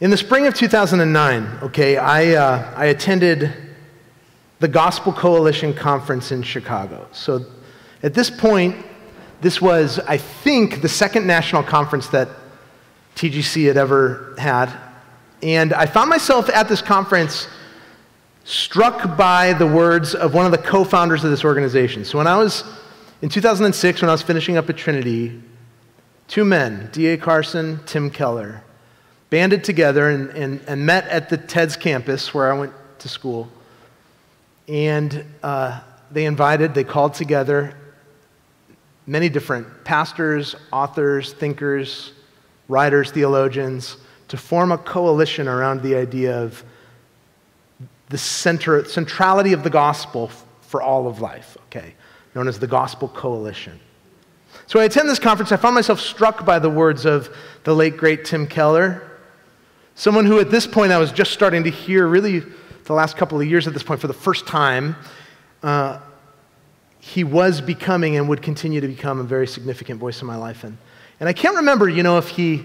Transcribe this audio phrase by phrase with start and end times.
[0.00, 3.52] In the spring of 2009, okay, I, uh, I attended
[4.60, 7.08] the Gospel Coalition Conference in Chicago.
[7.10, 7.44] So
[8.04, 8.76] at this point,
[9.40, 12.28] this was, I think, the second national conference that
[13.16, 14.72] TGC had ever had.
[15.42, 17.48] And I found myself at this conference
[18.44, 22.04] struck by the words of one of the co founders of this organization.
[22.04, 22.62] So when I was
[23.20, 25.42] in 2006, when I was finishing up at Trinity,
[26.28, 27.16] two men, D.A.
[27.16, 28.62] Carson, Tim Keller,
[29.30, 33.48] banded together and, and, and met at the TEDS campus where I went to school.
[34.66, 37.74] And uh, they invited, they called together
[39.06, 42.12] many different pastors, authors, thinkers,
[42.68, 43.96] writers, theologians
[44.28, 46.62] to form a coalition around the idea of
[48.10, 51.94] the center, centrality of the gospel for all of life, okay,
[52.34, 53.80] known as the Gospel Coalition.
[54.66, 55.50] So I attend this conference.
[55.50, 57.34] I found myself struck by the words of
[57.64, 59.07] the late, great Tim Keller,
[59.98, 62.44] Someone who at this point I was just starting to hear, really
[62.84, 64.94] the last couple of years at this point, for the first time,
[65.64, 65.98] uh,
[67.00, 70.62] he was becoming and would continue to become a very significant voice in my life.
[70.62, 70.78] And,
[71.18, 72.64] and I can't remember, you know, if he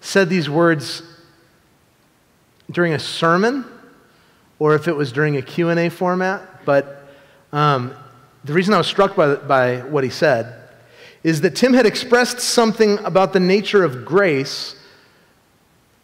[0.00, 1.02] said these words
[2.70, 3.66] during a sermon
[4.58, 7.10] or if it was during a Q&A format, but
[7.52, 7.94] um,
[8.44, 10.70] the reason I was struck by, by what he said
[11.24, 14.76] is that Tim had expressed something about the nature of grace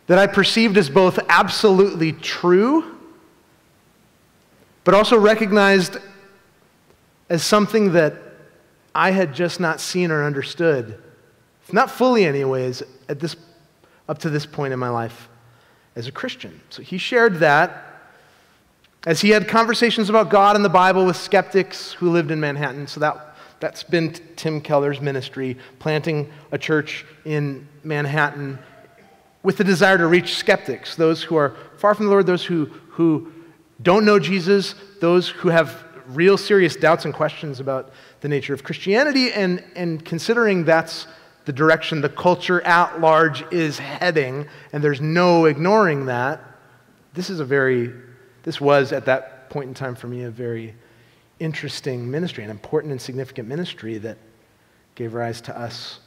[0.07, 2.97] that I perceived as both absolutely true,
[4.85, 5.97] but also recognized
[7.29, 8.15] as something that
[8.95, 11.03] I had just not seen or understood,
[11.73, 13.37] not fully, anyways, at this,
[14.09, 15.29] up to this point in my life
[15.97, 16.61] as a Christian.
[16.71, 17.83] So he shared that
[19.07, 22.87] as he had conversations about God and the Bible with skeptics who lived in Manhattan.
[22.87, 28.59] So that, that's been Tim Keller's ministry, planting a church in Manhattan
[29.47, 32.65] with the desire to reach skeptics, those who are far from the Lord, those who,
[32.89, 33.33] who
[33.81, 37.93] don't know Jesus, those who have real serious doubts and questions about
[38.23, 41.07] the nature of Christianity, and, and considering that's
[41.45, 46.43] the direction the culture at large is heading, and there's no ignoring that,
[47.15, 47.93] this is a very,
[48.43, 50.75] this was at that point in time for me a very
[51.39, 54.19] interesting ministry, an important and significant ministry that
[54.97, 56.01] gave rise to us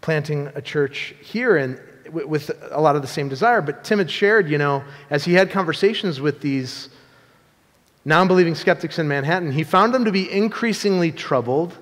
[0.00, 1.56] planting a church here.
[1.56, 1.80] And
[2.12, 3.60] with a lot of the same desire.
[3.60, 6.88] But Tim had shared, you know, as he had conversations with these
[8.04, 11.76] non believing skeptics in Manhattan, he found them to be increasingly troubled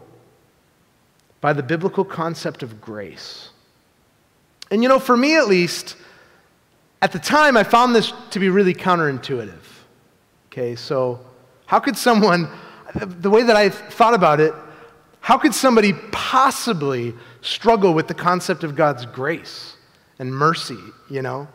[1.40, 3.50] by the biblical concept of grace.
[4.70, 5.96] And, you know, for me at least,
[7.00, 9.62] at the time, I found this to be really counterintuitive.
[10.50, 11.20] Okay, so
[11.66, 12.48] how could someone,
[12.94, 14.52] the way that I thought about it,
[15.20, 19.76] how could somebody possibly struggle with the concept of God's grace?
[20.18, 21.48] And mercy, you know?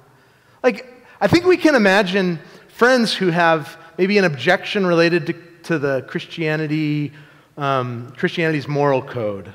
[0.63, 0.87] Like,
[1.19, 6.01] I think we can imagine friends who have maybe an objection related to, to the
[6.07, 7.13] Christianity,
[7.57, 9.53] um, Christianity's moral code,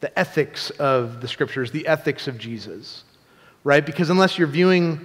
[0.00, 3.04] the ethics of the scriptures, the ethics of Jesus,
[3.64, 3.84] right?
[3.84, 5.04] Because unless you're viewing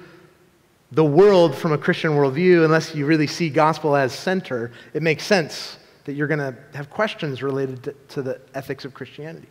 [0.92, 5.24] the world from a Christian worldview, unless you really see gospel as center, it makes
[5.25, 9.47] sense that you're going to have questions related to, to the ethics of Christianity.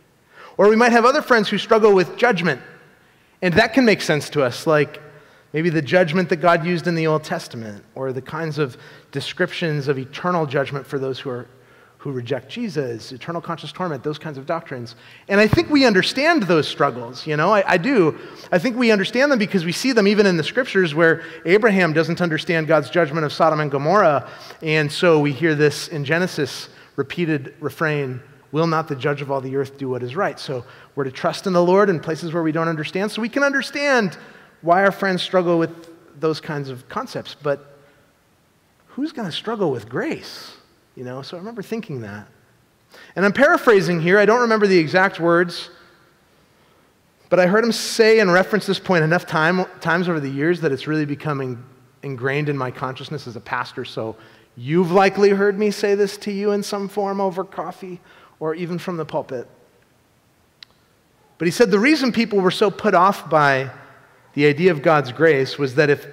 [0.57, 2.61] Or we might have other friends who struggle with judgment
[3.41, 5.01] and that can make sense to us, like
[5.53, 8.77] maybe the judgment that God used in the Old Testament, or the kinds of
[9.11, 11.47] descriptions of eternal judgment for those who, are,
[11.97, 14.95] who reject Jesus, eternal conscious torment, those kinds of doctrines.
[15.27, 18.17] And I think we understand those struggles, you know, I, I do.
[18.51, 21.93] I think we understand them because we see them even in the scriptures where Abraham
[21.93, 24.29] doesn't understand God's judgment of Sodom and Gomorrah.
[24.61, 28.21] And so we hear this in Genesis repeated refrain
[28.55, 30.39] Will not the judge of all the earth do what is right?
[30.39, 30.63] So
[30.95, 33.43] we're to trust in the Lord in places where we don't understand, so we can
[33.43, 34.17] understand
[34.61, 35.89] why our friends struggle with
[36.21, 37.35] those kinds of concepts.
[37.35, 37.77] But
[38.87, 40.55] who's going to struggle with grace?
[40.95, 42.29] You know, so I remember thinking that.
[43.17, 45.69] And I'm paraphrasing here, I don't remember the exact words,
[47.29, 50.61] but I heard him say and reference this point enough time, times over the years
[50.61, 51.61] that it's really becoming
[52.03, 53.83] ingrained in my consciousness as a pastor.
[53.83, 54.15] So
[54.55, 57.99] you've likely heard me say this to you in some form over coffee
[58.39, 59.47] or even from the pulpit.
[61.37, 63.71] But he said the reason people were so put off by
[64.33, 66.07] the idea of God's grace was that if,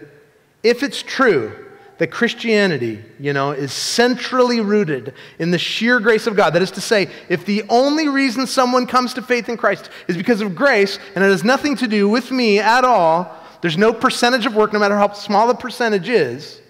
[0.62, 1.52] if it's true
[1.98, 6.72] that Christianity, you know, is centrally rooted in the sheer grace of God, that is
[6.72, 10.56] to say, if the only reason someone comes to faith in Christ is because of
[10.56, 14.56] grace and it has nothing to do with me at all, there's no percentage of
[14.56, 16.60] work, no matter how small the percentage is,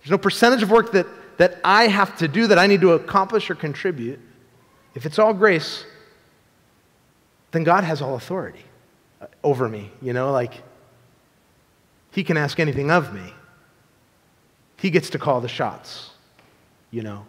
[0.00, 1.06] there's no percentage of work that,
[1.38, 4.20] that I have to do, that I need to accomplish or contribute.
[4.94, 5.84] If it's all grace,
[7.50, 8.64] then God has all authority
[9.20, 10.62] uh, over me, you know, like
[12.12, 13.32] he can ask anything of me.
[14.76, 16.10] He gets to call the shots,
[16.90, 17.26] you know.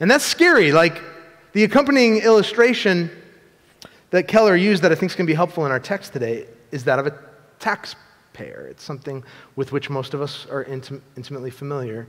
[0.00, 0.72] And that's scary.
[0.72, 1.00] Like
[1.52, 3.10] the accompanying illustration
[4.10, 6.46] that Keller used that I think is going to be helpful in our text today
[6.70, 7.18] is that of a
[7.58, 8.66] taxpayer.
[8.70, 9.24] It's something
[9.56, 12.06] with which most of us are intim- intimately familiar.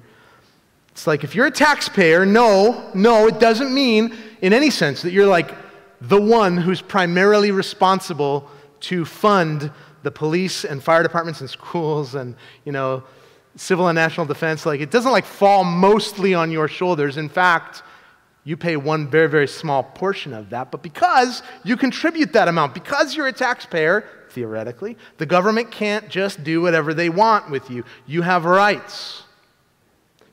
[0.95, 5.11] It's like if you're a taxpayer, no, no, it doesn't mean in any sense that
[5.11, 5.53] you're like
[5.99, 8.49] the one who's primarily responsible
[8.79, 13.03] to fund the police and fire departments and schools and, you know,
[13.57, 14.65] civil and national defense.
[14.65, 17.17] Like it doesn't like fall mostly on your shoulders.
[17.17, 17.83] In fact,
[18.45, 20.71] you pay one very, very small portion of that.
[20.71, 26.41] But because you contribute that amount, because you're a taxpayer, theoretically, the government can't just
[26.45, 27.83] do whatever they want with you.
[28.07, 29.24] You have rights.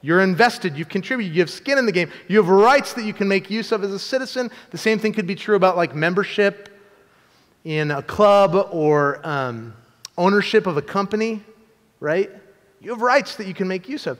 [0.03, 3.15] You're invested, you've contributed, you have skin in the game, you have rights that you
[3.15, 4.51] can make use of as a citizen.
[4.71, 6.69] The same thing could be true about like membership
[7.65, 9.75] in a club or um,
[10.19, 11.41] ownership of a company,
[12.01, 12.31] right?
[12.81, 14.19] You have rights that you can make use of.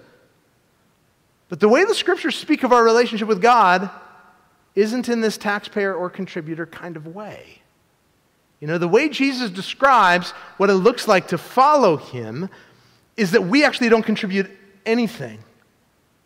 [1.49, 3.91] But the way the scriptures speak of our relationship with God
[4.77, 7.61] isn't in this taxpayer or contributor kind of way.
[8.61, 12.49] You know, the way Jesus describes what it looks like to follow him
[13.17, 14.49] is that we actually don't contribute
[14.87, 15.41] anything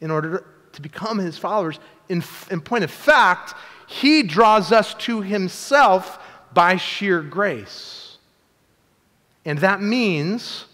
[0.00, 1.78] in order to, become his followers.
[2.10, 3.54] In, in point of fact,
[3.86, 6.18] he draws us to himself
[6.52, 8.18] by sheer grace.
[9.46, 10.66] And that means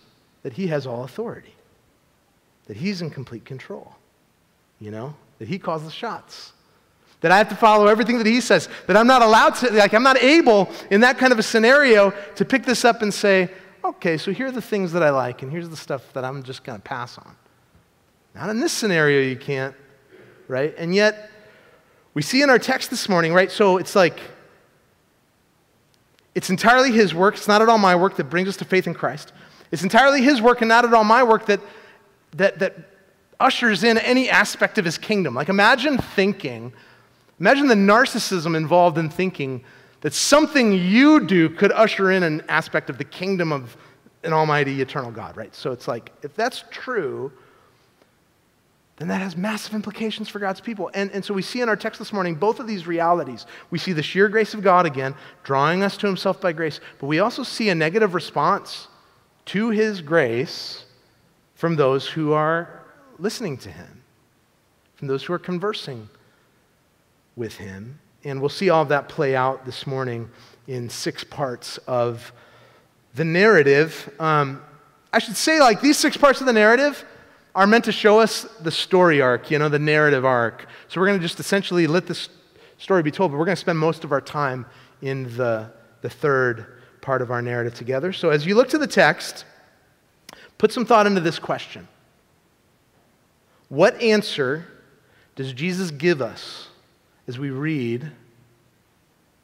[0.43, 1.55] that he has all authority,
[2.67, 3.95] that he's in complete control,
[4.81, 6.53] you know, that he calls the shots.
[7.21, 9.95] That I have to follow everything that he says, that I'm not allowed to, like,
[9.95, 13.49] I'm not able in that kind of a scenario to pick this up and say,
[13.85, 16.43] okay, so here are the things that I like, and here's the stuff that I'm
[16.43, 17.37] just going to pass on.
[18.35, 19.75] Not in this scenario, you can't,
[20.49, 20.75] right?
[20.79, 21.31] And yet,
[22.15, 23.51] we see in our text this morning, right?
[23.51, 24.19] So it's like,
[26.35, 27.35] it's entirely His work.
[27.35, 29.33] It's not at all my work that brings us to faith in Christ.
[29.71, 31.61] It's entirely His work and not at all my work that,
[32.37, 32.77] that, that
[33.39, 35.35] ushers in any aspect of His kingdom.
[35.35, 36.73] Like, imagine thinking,
[37.39, 39.65] imagine the narcissism involved in thinking
[40.01, 43.77] that something you do could usher in an aspect of the kingdom of
[44.25, 45.55] an almighty eternal God, right?
[45.55, 47.33] So it's like, if that's true,
[48.97, 50.91] then that has massive implications for God's people.
[50.95, 53.47] And, and so we see in our text this morning both of these realities.
[53.71, 57.07] We see the sheer grace of God again, drawing us to himself by grace, but
[57.07, 58.89] we also see a negative response
[59.47, 60.85] to his grace
[61.55, 62.83] from those who are
[63.19, 64.03] listening to him,
[64.95, 66.09] from those who are conversing
[67.35, 67.99] with him.
[68.25, 70.29] And we'll see all of that play out this morning
[70.67, 72.33] in six parts of
[73.15, 74.13] the narrative.
[74.21, 74.63] Um,
[75.13, 77.05] I should say, like, these six parts of the narrative
[77.55, 80.67] are meant to show us the story arc, you know, the narrative arc.
[80.89, 82.29] So we're going to just essentially let this
[82.79, 84.67] story be told, but we're going to spend most of our time
[85.03, 85.71] in the,
[86.01, 88.13] the third part of our narrative together.
[88.13, 89.45] So as you look to the text,
[90.57, 91.87] put some thought into this question
[93.69, 94.67] What answer
[95.37, 96.69] does Jesus give us
[97.29, 98.11] as we read?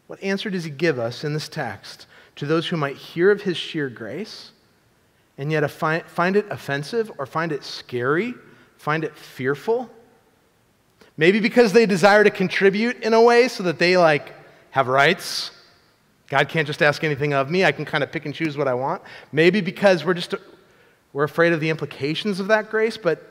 [0.06, 2.06] What answer does he give us in this text
[2.36, 4.52] to those who might hear of his sheer grace?
[5.38, 8.34] And yet find it offensive or find it scary,
[8.76, 9.88] find it fearful.
[11.16, 14.34] Maybe because they desire to contribute in a way so that they like
[14.70, 15.52] have rights.
[16.28, 17.64] God can't just ask anything of me.
[17.64, 19.02] I can kind of pick and choose what I want.
[19.32, 20.34] Maybe because we're just
[21.12, 23.22] we're afraid of the implications of that grace, but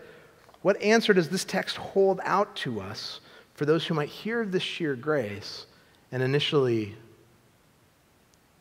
[0.61, 3.19] what answer does this text hold out to us
[3.53, 5.65] for those who might hear this sheer grace
[6.11, 6.95] and initially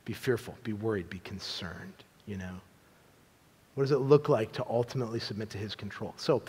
[0.05, 2.61] be fearful, be worried, be concerned, you know?
[3.77, 6.15] What does it look like to ultimately submit to his control?
[6.17, 6.41] So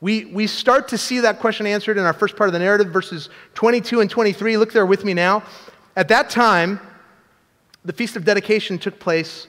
[0.00, 2.92] we, we start to see that question answered in our first part of the narrative,
[2.92, 4.56] verses 22 and 23.
[4.56, 5.42] Look there with me now.
[5.96, 6.78] At that time,
[7.84, 9.48] the Feast of Dedication took place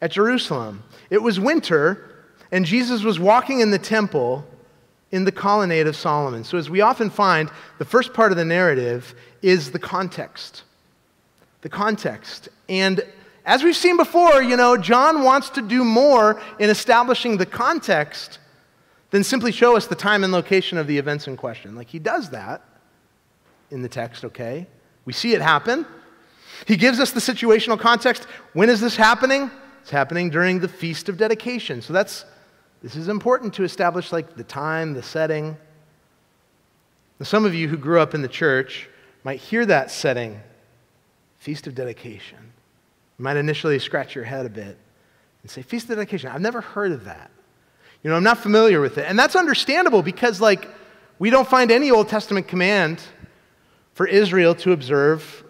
[0.00, 0.84] at Jerusalem.
[1.10, 4.46] It was winter, and Jesus was walking in the temple
[5.10, 6.44] in the colonnade of Solomon.
[6.44, 9.12] So, as we often find, the first part of the narrative
[9.42, 10.62] is the context.
[11.62, 12.48] The context.
[12.68, 13.02] And
[13.46, 18.40] as we've seen before, you know, John wants to do more in establishing the context
[19.10, 21.76] than simply show us the time and location of the events in question.
[21.76, 22.62] Like he does that
[23.70, 24.66] in the text, okay?
[25.04, 25.86] We see it happen.
[26.66, 28.24] He gives us the situational context.
[28.52, 29.48] When is this happening?
[29.80, 31.80] It's happening during the Feast of Dedication.
[31.82, 32.24] So that's
[32.82, 35.56] this is important to establish like the time, the setting.
[37.20, 38.88] Now, some of you who grew up in the church
[39.22, 40.40] might hear that setting,
[41.38, 42.52] Feast of Dedication.
[43.18, 44.76] You might initially scratch your head a bit
[45.42, 47.30] and say, Feast of Dedication, I've never heard of that.
[48.02, 49.06] You know, I'm not familiar with it.
[49.08, 50.68] And that's understandable because, like,
[51.18, 53.02] we don't find any Old Testament command
[53.94, 55.44] for Israel to observe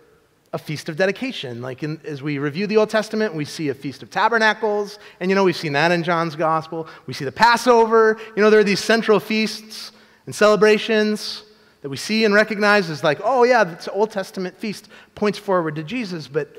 [0.53, 1.61] a feast of dedication.
[1.61, 5.31] Like in, as we review the Old Testament, we see a feast of tabernacles, and
[5.31, 6.87] you know, we've seen that in John's gospel.
[7.07, 8.17] We see the Passover.
[8.37, 9.93] You know, there are these central feasts
[10.25, 11.43] and celebrations
[11.83, 15.75] that we see and recognize as like, oh, yeah, this Old Testament feast points forward
[15.77, 16.27] to Jesus.
[16.27, 16.57] But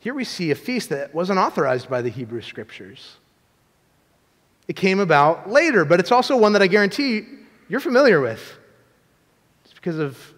[0.00, 3.16] here we see a feast that wasn't authorized by the Hebrew scriptures.
[4.66, 7.26] It came about later, but it's also one that I guarantee
[7.68, 8.56] you're familiar with.
[9.64, 10.32] It's because of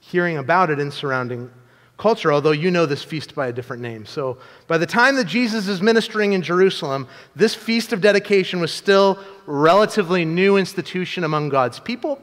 [0.00, 1.50] hearing about it in surrounding
[1.96, 4.04] culture, although you know this feast by a different name.
[4.04, 7.06] So by the time that Jesus is ministering in Jerusalem,
[7.36, 12.20] this feast of dedication was still relatively new institution among God's people.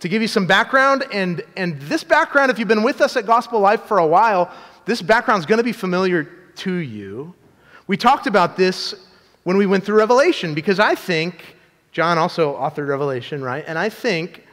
[0.00, 3.26] To give you some background, and, and this background, if you've been with us at
[3.26, 4.52] Gospel Life for a while,
[4.86, 6.24] this background is going to be familiar
[6.56, 7.34] to you.
[7.86, 8.94] We talked about this
[9.44, 11.56] when we went through Revelation because I think,
[11.92, 13.64] John also authored Revelation, right?
[13.66, 14.44] And I think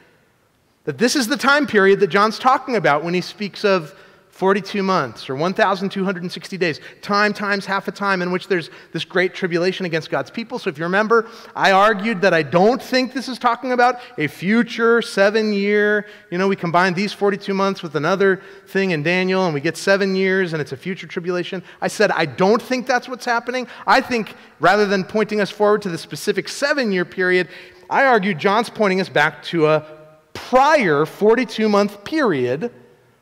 [0.84, 3.94] that this is the time period that John's talking about when he speaks of
[4.34, 9.32] 42 months or 1,260 days, time times half a time in which there's this great
[9.32, 10.58] tribulation against God's people.
[10.58, 14.26] So if you remember, I argued that I don't think this is talking about a
[14.26, 19.44] future seven year, you know, we combine these 42 months with another thing in Daniel
[19.44, 21.62] and we get seven years and it's a future tribulation.
[21.80, 23.68] I said, I don't think that's what's happening.
[23.86, 27.46] I think rather than pointing us forward to the specific seven year period,
[27.88, 29.86] I argue John's pointing us back to a
[30.32, 32.72] prior 42 month period,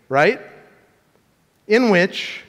[0.08, 0.40] right?
[1.66, 2.42] In which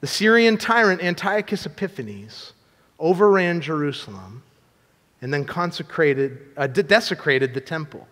[0.00, 2.52] the Syrian tyrant Antiochus Epiphanes
[2.98, 4.42] overran Jerusalem
[5.22, 8.06] and then consecrated, uh, desecrated the temple,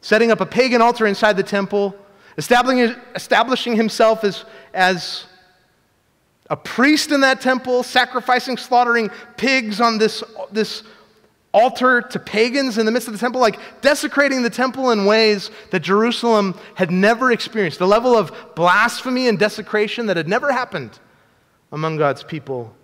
[0.00, 1.94] setting up a pagan altar inside the temple,
[2.36, 5.26] establishing, establishing himself as, as
[6.50, 10.82] a priest in that temple, sacrificing, slaughtering pigs on this, this
[11.54, 15.50] altar to pagans in the midst of the temple, like desecrating the temple in ways
[15.70, 20.98] that Jerusalem had never experienced, the level of blasphemy and desecration that had never happened
[21.72, 22.74] among God's people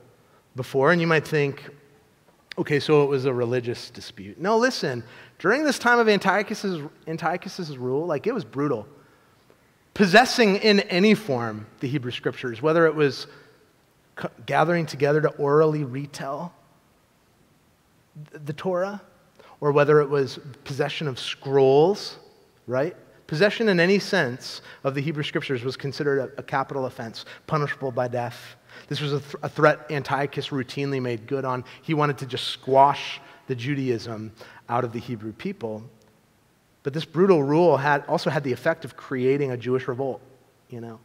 [0.54, 0.92] before.
[0.92, 1.68] And you might think,
[2.56, 4.40] okay, so it was a religious dispute.
[4.40, 5.02] No, listen,
[5.40, 8.86] during this time of Antiochus's, Antiochus's rule, like it was brutal.
[9.94, 13.26] Possessing in any form the Hebrew scriptures, whether it was
[14.46, 16.54] gathering together to orally retell
[18.44, 19.00] the Torah,
[19.60, 22.18] or whether it was possession of scrolls,
[22.66, 22.96] right?
[23.26, 27.92] Possession in any sense of the Hebrew scriptures was considered a, a capital offense, punishable
[27.92, 28.56] by death.
[28.88, 31.64] This was a, th- a threat Antiochus routinely made good on.
[31.82, 34.32] He wanted to just squash the Judaism
[34.68, 35.82] out of the Hebrew people.
[36.82, 40.22] But this brutal rule had, also had the effect of creating a Jewish revolt,
[40.70, 40.98] you know,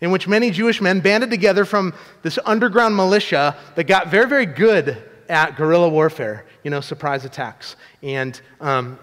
[0.00, 4.46] in which many Jewish men banded together from this underground militia that got very, very
[4.46, 7.76] good at guerrilla warfare, you know, surprise attacks.
[8.02, 8.98] And um,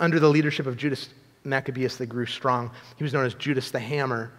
[0.00, 1.08] under the leadership of Judas
[1.44, 2.70] Maccabeus, they grew strong.
[2.96, 4.32] He was known as Judas the Hammer.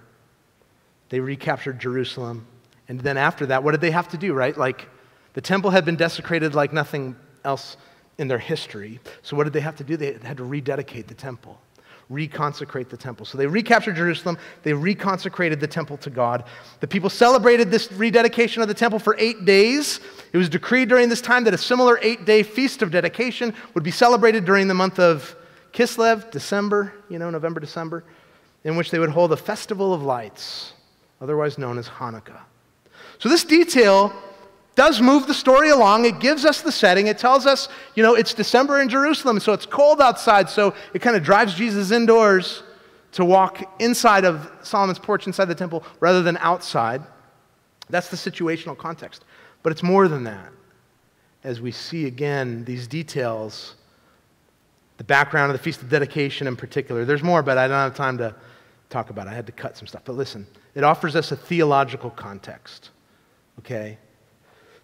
[1.09, 2.47] They recaptured Jerusalem.
[2.87, 4.57] And then after that, what did they have to do, right?
[4.57, 4.87] Like,
[5.33, 7.77] the temple had been desecrated like nothing else
[8.17, 8.99] in their history.
[9.23, 9.97] So, what did they have to do?
[9.97, 11.59] They had to rededicate the temple
[12.13, 13.25] reconsecrate the temple.
[13.25, 16.45] So they recaptured Jerusalem, they reconsecrated the temple to God.
[16.79, 19.99] The people celebrated this rededication of the temple for eight days.
[20.31, 23.83] It was decreed during this time that a similar eight day feast of dedication would
[23.83, 25.35] be celebrated during the month of
[25.73, 28.03] Kislev, December, you know, November, December,
[28.63, 30.73] in which they would hold a festival of lights,
[31.19, 32.41] otherwise known as Hanukkah.
[33.17, 34.13] So this detail
[34.75, 36.05] does move the story along.
[36.05, 37.07] It gives us the setting.
[37.07, 40.99] It tells us, you know, it's December in Jerusalem, so it's cold outside, so it
[40.99, 42.63] kind of drives Jesus indoors
[43.11, 47.03] to walk inside of Solomon's porch, inside the temple, rather than outside.
[47.89, 49.25] That's the situational context.
[49.61, 50.51] But it's more than that.
[51.43, 53.75] As we see again these details,
[54.97, 57.05] the background of the Feast of Dedication in particular.
[57.05, 58.33] There's more, but I don't have time to
[58.89, 59.31] talk about it.
[59.31, 60.03] I had to cut some stuff.
[60.05, 62.91] But listen, it offers us a theological context.
[63.59, 63.97] Okay?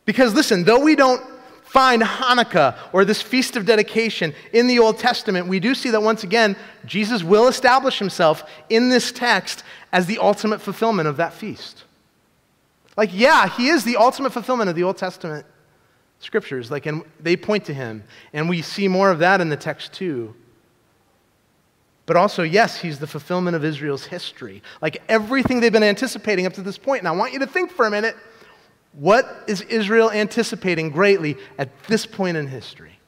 [0.05, 1.23] Because listen, though we don't
[1.63, 6.01] find Hanukkah or this feast of dedication in the Old Testament, we do see that
[6.01, 11.33] once again, Jesus will establish himself in this text as the ultimate fulfillment of that
[11.33, 11.83] feast.
[12.97, 15.45] Like, yeah, he is the ultimate fulfillment of the Old Testament
[16.19, 16.71] scriptures.
[16.71, 18.03] Like, and they point to him.
[18.33, 20.35] And we see more of that in the text too.
[22.05, 24.63] But also, yes, he's the fulfillment of Israel's history.
[24.81, 27.01] Like everything they've been anticipating up to this point.
[27.01, 28.15] And I want you to think for a minute
[28.93, 32.99] what is Israel anticipating greatly at this point in history?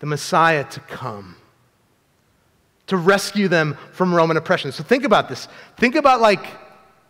[0.00, 1.36] The Messiah to come,
[2.86, 4.72] to rescue them from Roman oppression.
[4.72, 5.46] So think about this.
[5.76, 6.44] Think about like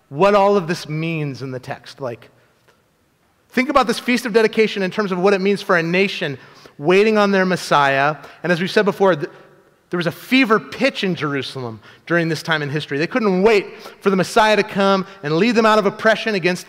[0.08, 2.00] what all of this means in the text.
[2.00, 2.30] Like,
[3.50, 6.38] think about this feast of dedication in terms of what it means for a nation
[6.78, 8.16] waiting on their Messiah.
[8.42, 9.16] And as we said before,
[9.90, 12.98] There was a fever pitch in Jerusalem during this time in history.
[12.98, 16.66] They couldn't wait for the Messiah to come and lead them out of oppression against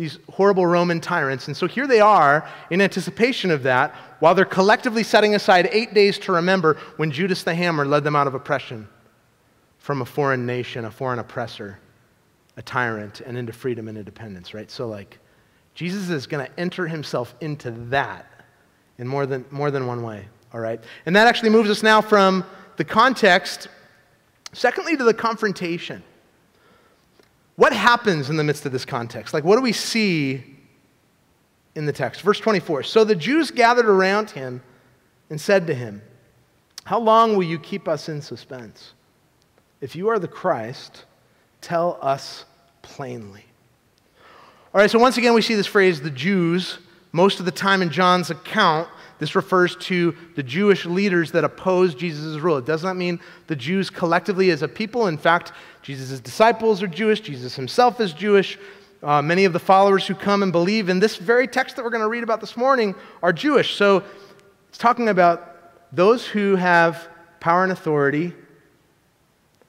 [0.00, 1.46] these horrible Roman tyrants.
[1.46, 5.92] And so here they are in anticipation of that, while they're collectively setting aside eight
[5.92, 8.88] days to remember when Judas the Hammer led them out of oppression
[9.76, 11.78] from a foreign nation, a foreign oppressor,
[12.56, 14.70] a tyrant, and into freedom and independence, right?
[14.70, 15.18] So, like,
[15.74, 18.24] Jesus is going to enter himself into that
[18.96, 20.82] in more than, more than one way, all right?
[21.04, 22.42] And that actually moves us now from
[22.78, 23.68] the context,
[24.54, 26.02] secondly, to the confrontation.
[27.60, 29.34] What happens in the midst of this context?
[29.34, 30.42] Like, what do we see
[31.74, 32.22] in the text?
[32.22, 34.62] Verse 24 So the Jews gathered around him
[35.28, 36.00] and said to him,
[36.84, 38.94] How long will you keep us in suspense?
[39.82, 41.04] If you are the Christ,
[41.60, 42.46] tell us
[42.80, 43.44] plainly.
[44.72, 46.78] All right, so once again, we see this phrase, the Jews.
[47.12, 48.88] Most of the time in John's account,
[49.20, 52.56] this refers to the Jewish leaders that oppose Jesus' rule.
[52.56, 55.06] It does not mean the Jews collectively as a people.
[55.06, 58.58] In fact, Jesus' disciples are Jewish, Jesus himself is Jewish.
[59.02, 61.90] Uh, many of the followers who come and believe in this very text that we're
[61.90, 63.76] going to read about this morning are Jewish.
[63.76, 64.02] So
[64.68, 65.56] it's talking about
[65.92, 67.08] those who have
[67.40, 68.34] power and authority,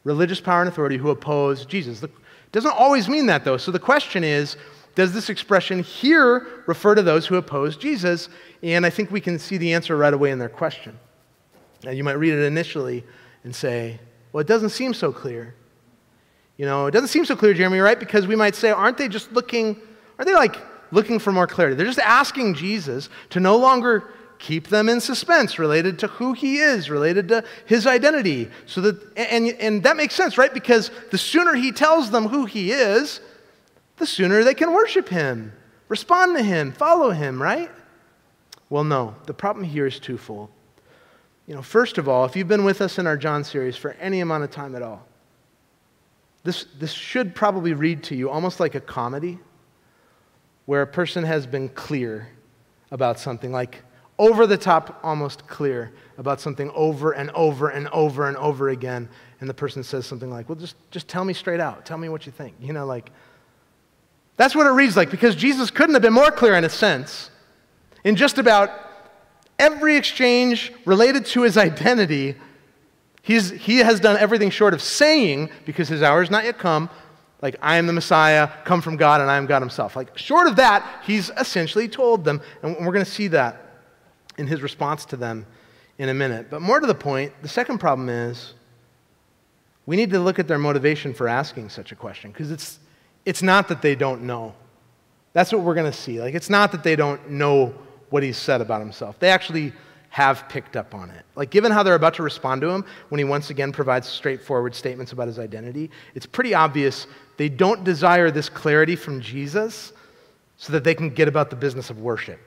[0.03, 2.03] religious power and authority, who oppose Jesus.
[2.03, 2.12] It
[2.51, 3.58] doesn't always mean that, though.
[3.58, 4.58] So the question is,
[4.96, 8.30] does this expression here refer to those who oppose Jesus?
[8.62, 11.00] And I think we can see the answer right away in their question.
[11.84, 13.04] Now, you might read it initially
[13.44, 14.00] and say,
[14.32, 15.56] well, it doesn't seem so clear.
[16.58, 18.00] You know, it doesn't seem so clear, Jeremy, right?
[18.00, 19.80] Because we might say, aren't they just looking,
[20.20, 20.58] aren't they like
[20.92, 21.76] looking for more clarity?
[21.76, 26.58] They're just asking Jesus to no longer keep them in suspense related to who he
[26.58, 28.50] is, related to his identity.
[28.66, 30.54] So that, and, and that makes sense, right?
[30.54, 33.22] Because the sooner he tells them who he is,
[34.01, 35.53] the sooner they can worship him,
[35.88, 37.72] respond to him, follow him, right?
[38.70, 39.15] Well, no.
[39.25, 40.50] The problem here is twofold.
[41.48, 43.91] You know, first of all, if you've been with us in our John series for
[43.93, 45.05] any amount of time at all,
[46.43, 49.39] this, this should probably read to you almost like a comedy
[50.65, 52.29] where a person has been clear
[52.89, 53.84] about something, like
[54.17, 59.09] over the top, almost clear about something over and over and over and over again.
[59.40, 61.85] And the person says something like, Well, just, just tell me straight out.
[61.85, 62.55] Tell me what you think.
[62.59, 63.11] You know, like,
[64.42, 67.30] that's what it reads like because Jesus couldn't have been more clear in a sense.
[68.04, 68.72] In just about
[69.60, 72.36] every exchange related to his identity,
[73.22, 76.90] he's, he has done everything short of saying, because his hour has not yet come,
[77.44, 79.96] like, I am the Messiah, come from God, and I am God himself.
[79.96, 83.84] Like, short of that, he's essentially told them, and we're going to see that
[84.40, 85.46] in his response to them
[86.00, 86.48] in a minute.
[86.50, 88.56] But more to the point, the second problem is
[89.86, 92.80] we need to look at their motivation for asking such a question, because it's
[93.25, 94.53] it's not that they don't know.
[95.34, 96.20] That's what we're going to see.
[96.20, 97.74] Like, it's not that they don't know
[98.10, 99.18] what he's said about himself.
[99.20, 99.74] They actually
[100.10, 101.25] have picked up on it.
[101.36, 104.75] Like, given how they're about to respond to him when he once again provides straightforward
[104.75, 107.07] statements about his identity, it's pretty obvious
[107.38, 109.94] they don't desire this clarity from Jesus
[110.57, 112.40] so that they can get about the business of worship.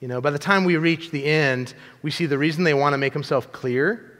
[0.00, 2.92] You know, by the time we reach the end, we see the reason they want
[2.92, 4.12] to make himself clear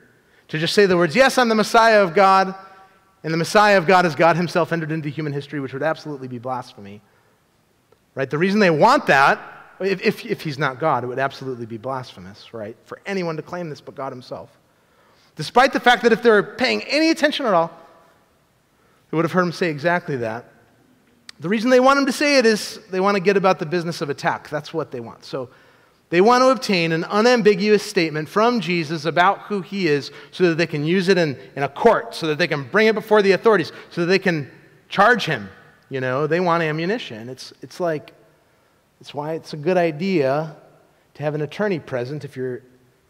[0.49, 2.55] to just say the words, Yes, I'm the Messiah of God,
[3.25, 6.27] and the Messiah of God as God himself entered into human history, which would absolutely
[6.27, 7.01] be blasphemy.
[8.13, 8.29] Right?
[8.29, 9.41] The reason they want that,
[9.79, 12.77] if, if, if he's not God, it would absolutely be blasphemous, right?
[12.85, 14.55] For anyone to claim this but God himself.
[15.35, 17.75] Despite the fact that if they're paying any attention at all,
[19.09, 20.45] they would have heard him say exactly that.
[21.39, 23.65] The reason they want him to say it is they want to get about the
[23.65, 24.49] business of attack.
[24.49, 25.25] That's what they want.
[25.25, 25.49] So
[26.09, 30.57] they want to obtain an unambiguous statement from Jesus about who he is so that
[30.57, 33.21] they can use it in, in a court, so that they can bring it before
[33.21, 34.49] the authorities, so that they can
[34.87, 35.49] charge him.
[35.89, 37.27] You know, they want ammunition.
[37.29, 38.13] It's, it's like,
[39.01, 40.55] it's why it's a good idea
[41.15, 42.61] to have an attorney present if you're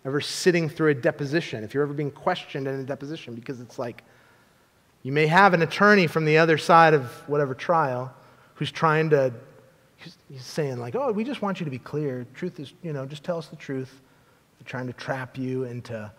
[0.05, 3.79] ever sitting through a deposition, if you're ever being questioned in a deposition, because it's
[3.79, 4.03] like
[5.03, 8.13] you may have an attorney from the other side of whatever trial
[8.55, 9.33] who's trying to
[10.29, 12.25] he's, saying, like, oh, we just want you to be clear.
[12.33, 14.01] Truth is, you know, just tell us the truth.
[14.59, 16.11] They're trying to trap you into,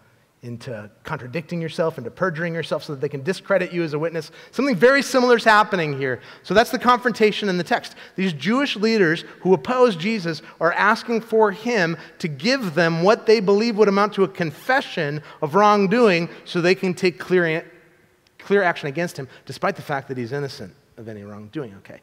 [0.42, 4.30] into contradicting yourself, into perjuring yourself so that they can discredit you as a witness.
[4.50, 6.20] Something very similar is happening here.
[6.42, 7.94] So that's the confrontation in the text.
[8.14, 13.40] These Jewish leaders who oppose Jesus are asking for him to give them what they
[13.40, 17.64] believe would amount to a confession of wrongdoing so they can take clear,
[18.38, 21.74] clear action against him, despite the fact that he's innocent of any wrongdoing.
[21.78, 22.00] Okay.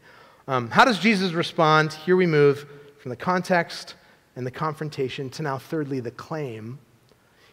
[0.47, 1.93] Um, how does Jesus respond?
[1.93, 2.65] Here we move
[2.99, 3.95] from the context
[4.36, 6.79] and the confrontation to now, thirdly, the claim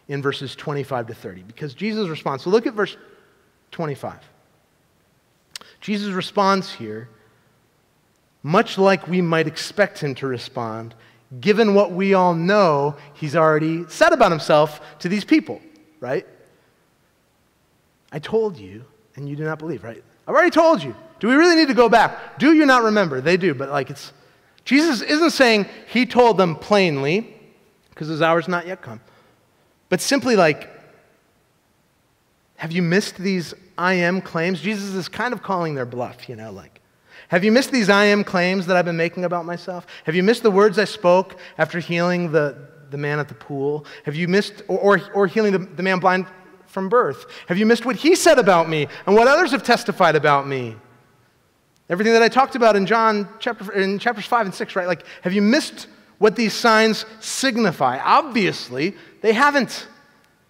[0.07, 1.43] in verses 25 to 30.
[1.43, 2.43] Because Jesus responds.
[2.43, 2.97] So look at verse
[3.71, 4.19] 25.
[5.79, 7.09] Jesus responds here
[8.43, 10.95] much like we might expect him to respond,
[11.39, 15.61] given what we all know he's already said about himself to these people.
[15.99, 16.25] right?
[18.11, 18.83] I told you,
[19.15, 20.03] and you do not believe, right?
[20.27, 20.95] I've already told you.
[21.21, 22.39] Do we really need to go back?
[22.39, 23.21] Do you not remember?
[23.21, 24.11] They do, but like it's,
[24.65, 27.39] Jesus isn't saying he told them plainly,
[27.91, 28.99] because his hour's not yet come,
[29.87, 30.67] but simply like,
[32.55, 34.61] have you missed these I am claims?
[34.61, 36.81] Jesus is kind of calling their bluff, you know, like,
[37.27, 39.85] have you missed these I am claims that I've been making about myself?
[40.05, 43.85] Have you missed the words I spoke after healing the, the man at the pool?
[44.05, 46.25] Have you missed, or, or, or healing the, the man blind
[46.65, 47.27] from birth?
[47.45, 50.75] Have you missed what he said about me and what others have testified about me?
[51.91, 54.87] Everything that I talked about in John chapter in chapters 5 and 6, right?
[54.87, 55.87] Like, have you missed
[56.19, 57.99] what these signs signify?
[57.99, 59.87] Obviously, they haven't.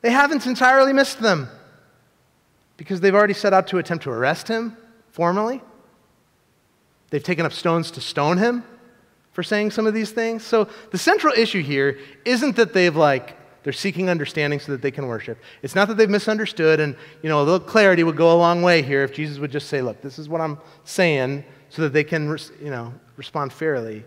[0.01, 1.47] They haven't entirely missed them
[2.77, 4.77] because they've already set out to attempt to arrest him
[5.09, 5.61] formally.
[7.09, 8.63] They've taken up stones to stone him
[9.31, 10.43] for saying some of these things.
[10.43, 14.91] So the central issue here isn't that they've like they're seeking understanding so that they
[14.91, 15.37] can worship.
[15.61, 18.61] It's not that they've misunderstood and you know a little clarity would go a long
[18.61, 21.93] way here if Jesus would just say, "Look, this is what I'm saying," so that
[21.93, 24.05] they can you know respond fairly.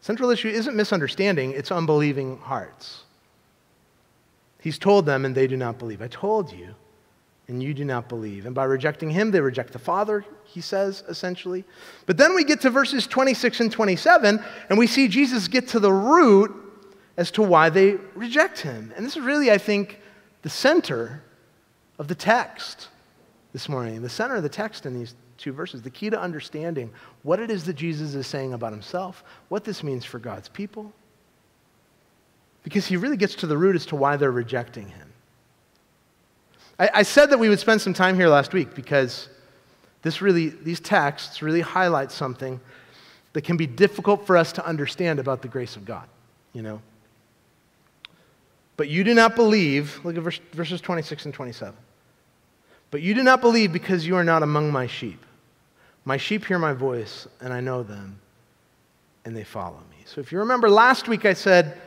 [0.00, 3.02] Central issue isn't misunderstanding, it's unbelieving hearts.
[4.60, 6.00] He's told them and they do not believe.
[6.00, 6.74] I told you
[7.48, 8.46] and you do not believe.
[8.46, 11.64] And by rejecting him, they reject the Father, he says, essentially.
[12.06, 15.80] But then we get to verses 26 and 27, and we see Jesus get to
[15.80, 16.52] the root
[17.16, 18.92] as to why they reject him.
[18.96, 20.00] And this is really, I think,
[20.42, 21.22] the center
[21.98, 22.88] of the text
[23.52, 26.90] this morning, the center of the text in these two verses, the key to understanding
[27.22, 30.92] what it is that Jesus is saying about himself, what this means for God's people.
[32.62, 35.12] Because he really gets to the root as to why they're rejecting him.
[36.78, 39.28] I, I said that we would spend some time here last week because
[40.02, 42.60] this really, these texts really highlight something
[43.32, 46.08] that can be difficult for us to understand about the grace of God,
[46.52, 46.80] you know.
[48.76, 51.74] But you do not believe, look at verse, verses 26 and 27.
[52.90, 55.24] But you do not believe because you are not among my sheep.
[56.04, 58.20] My sheep hear my voice, and I know them,
[59.24, 59.96] and they follow me.
[60.04, 61.80] So if you remember last week, I said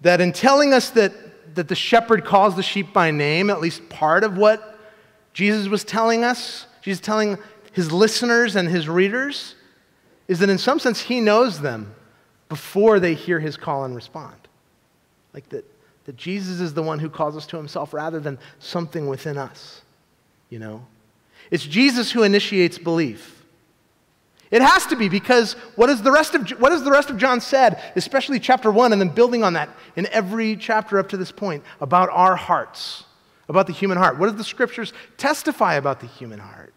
[0.00, 1.12] that in telling us that
[1.56, 4.78] that the shepherd calls the sheep by name, at least part of what
[5.32, 7.38] Jesus was telling us, Jesus telling
[7.72, 9.54] his listeners and his readers,
[10.28, 11.94] is that in some sense he knows them
[12.48, 14.36] before they hear his call and respond.
[15.36, 15.64] Like that,
[16.06, 19.82] that Jesus is the one who calls us to himself rather than something within us,
[20.48, 20.86] you know?
[21.50, 23.44] It's Jesus who initiates belief.
[24.50, 27.18] It has to be because what, is the rest of, what has the rest of
[27.18, 31.18] John said, especially chapter 1, and then building on that in every chapter up to
[31.18, 33.04] this point about our hearts,
[33.48, 34.18] about the human heart?
[34.18, 36.72] What does the scriptures testify about the human heart?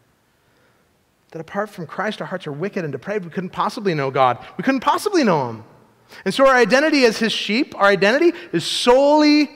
[1.32, 3.24] That apart from Christ, our hearts are wicked and depraved.
[3.24, 4.45] We couldn't possibly know God.
[4.58, 5.63] We couldn't possibly know Him.
[6.26, 9.50] And so our identity as His sheep, our identity is solely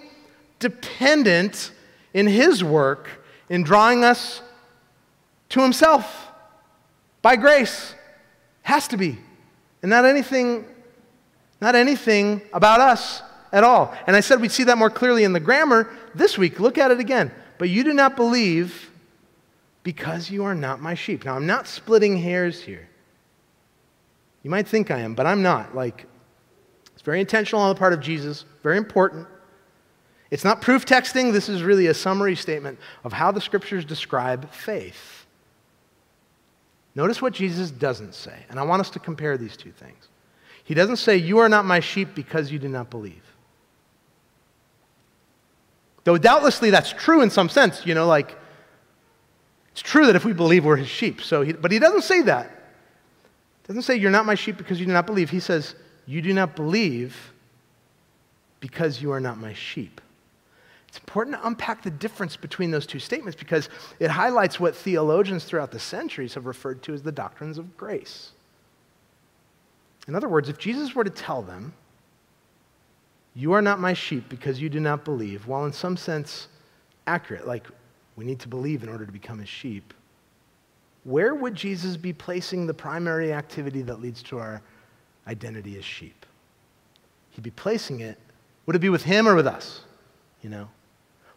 [0.60, 1.72] dependent
[2.14, 3.10] in His work
[3.50, 4.42] in drawing us
[5.50, 6.32] to Himself
[7.22, 7.96] by grace.
[8.64, 9.18] Has to be.
[9.82, 10.66] And not anything,
[11.60, 13.94] not anything about us at all.
[14.08, 16.60] And I said we'd see that more clearly in the grammar this week.
[16.60, 17.32] Look at it again.
[17.58, 18.90] But you do not believe
[19.84, 21.26] because you are not my sheep.
[21.26, 22.88] Now, I'm not splitting hairs here.
[24.42, 25.76] You might think I am, but I'm not.
[25.76, 26.06] Like,
[27.04, 29.28] it's very intentional on the part of Jesus, very important.
[30.32, 31.34] It's not proof texting.
[31.34, 35.26] This is really a summary statement of how the scriptures describe faith.
[36.96, 40.08] Notice what Jesus doesn't say, and I want us to compare these two things.
[40.64, 43.22] He doesn't say, You are not my sheep because you do not believe.
[46.06, 48.38] Though doubtlessly that's true in some sense, you know, like
[49.74, 51.22] it's true that if we believe we're his sheep.
[51.22, 52.46] So he, but he doesn't say that.
[52.48, 55.30] He doesn't say you're not my sheep because you do not believe.
[55.30, 57.32] He says you do not believe
[58.60, 60.02] because you are not my sheep.
[60.88, 63.68] It's important to unpack the difference between those two statements because
[64.00, 68.32] it highlights what theologians throughout the centuries have referred to as the doctrines of grace.
[70.08, 71.74] In other words, if Jesus were to tell them,
[73.34, 76.48] You are not my sheep because you do not believe, while in some sense
[77.08, 77.66] accurate, like
[78.16, 79.94] we need to believe in order to become his sheep,
[81.04, 84.62] where would Jesus be placing the primary activity that leads to our
[85.28, 86.26] identity as sheep?
[87.32, 88.18] He'd be placing it,
[88.66, 89.82] would it be with him or with us?
[90.42, 90.70] You know?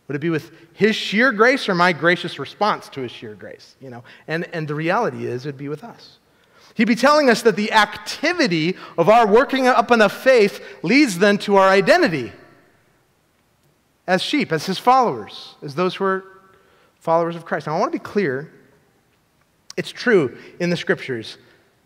[0.07, 3.75] Would it be with his sheer grace or my gracious response to his sheer grace?
[3.81, 4.05] You know?
[4.29, 6.19] And, and the reality is, it'd be with us.
[6.75, 11.39] He'd be telling us that the activity of our working up enough faith leads then
[11.39, 12.33] to our identity
[14.07, 16.25] as sheep, as his followers, as those who are
[17.01, 17.67] followers of Christ.
[17.67, 18.53] Now, I want to be clear.
[19.77, 21.39] It's true in the scriptures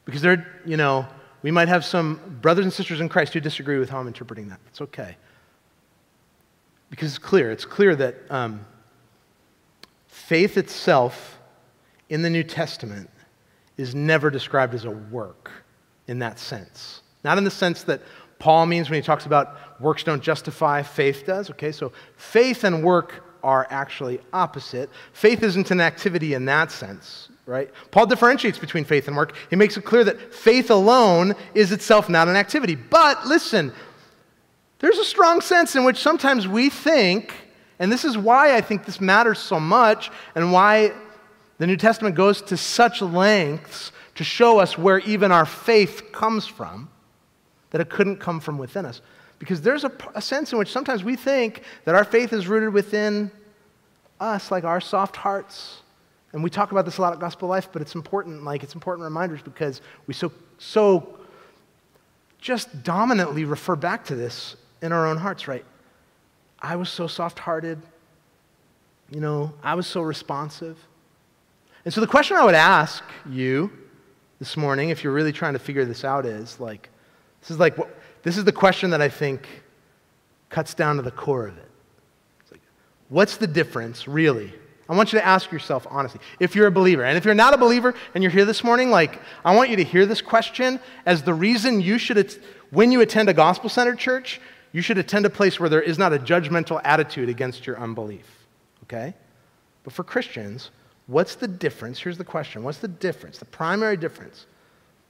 [0.05, 1.07] because there, are, you know,
[1.43, 4.49] we might have some brothers and sisters in Christ who disagree with how I'm interpreting
[4.49, 4.61] that.
[4.69, 5.17] It's okay.
[6.91, 7.51] because it's clear.
[7.51, 8.67] It's clear that um,
[10.09, 11.39] faith itself
[12.09, 13.09] in the New Testament
[13.77, 15.51] is never described as a work
[16.09, 17.03] in that sense.
[17.25, 18.03] Not in the sense that
[18.39, 21.51] Paul means when he talks about works don't justify, faith does.
[21.51, 24.91] Okay, so faith and work are actually opposite.
[25.13, 27.69] Faith isn't an activity in that sense, right?
[27.91, 29.35] Paul differentiates between faith and work.
[29.51, 32.77] He makes it clear that faith alone is itself not an activity.
[32.77, 33.73] But listen,
[34.79, 37.35] there's a strong sense in which sometimes we think,
[37.81, 40.93] and this is why I think this matters so much, and why
[41.59, 46.47] the New Testament goes to such lengths to show us where even our faith comes
[46.47, 46.89] from,
[47.71, 49.01] that it couldn't come from within us.
[49.41, 52.73] Because there's a, a, sense in which sometimes we think that our faith is rooted
[52.73, 53.31] within
[54.21, 55.80] us, like our soft hearts.
[56.33, 58.75] And we talk about this a lot at Gospel Life, but it's important, like it's
[58.75, 61.19] important reminders because we so so
[62.39, 65.65] just dominantly refer back to this in our own hearts, right?
[66.59, 67.81] I was so soft hearted.
[69.11, 70.79] You know, I was so responsive.
[71.85, 73.71] And so the question I would ask you
[74.39, 76.89] this morning, if you're really trying to figure this out, is like,
[77.41, 77.89] this is like, what,
[78.23, 79.49] this is the question that I think
[80.49, 81.71] cuts down to the core of it.
[82.51, 82.61] Like,
[83.09, 84.53] what's the difference, really?
[84.91, 87.05] I want you to ask yourself honestly, if you're a believer.
[87.05, 89.77] And if you're not a believer and you're here this morning, like, I want you
[89.77, 92.37] to hear this question as the reason you should,
[92.71, 94.41] when you attend a gospel centered church,
[94.73, 98.27] you should attend a place where there is not a judgmental attitude against your unbelief.
[98.83, 99.15] Okay?
[99.85, 100.71] But for Christians,
[101.07, 102.01] what's the difference?
[102.01, 104.47] Here's the question What's the difference, the primary difference,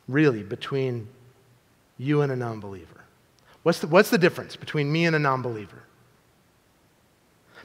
[0.08, 1.08] really, between
[1.96, 3.04] you and a non believer?
[3.62, 5.84] What's the, what's the difference between me and a non believer?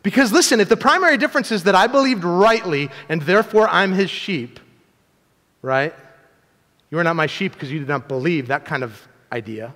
[0.06, 4.12] Because listen, if the primary difference is that I believed rightly and therefore I'm his
[4.12, 4.60] sheep,
[5.64, 5.96] right?
[6.92, 9.74] You are not my sheep because you did not believe, that kind of idea.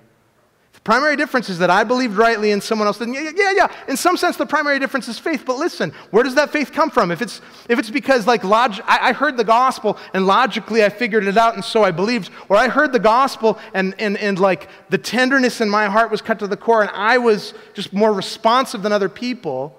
[0.72, 3.14] The primary difference is that I believed rightly and someone else didn't.
[3.14, 3.72] Yeah, yeah, yeah.
[3.88, 5.42] In some sense, the primary difference is faith.
[5.44, 7.10] But listen, where does that faith come from?
[7.10, 10.90] If it's, if it's because, like, log- I, I heard the gospel and logically I
[10.90, 14.38] figured it out and so I believed, or I heard the gospel and, and, and,
[14.38, 17.92] like, the tenderness in my heart was cut to the core and I was just
[17.92, 19.76] more responsive than other people,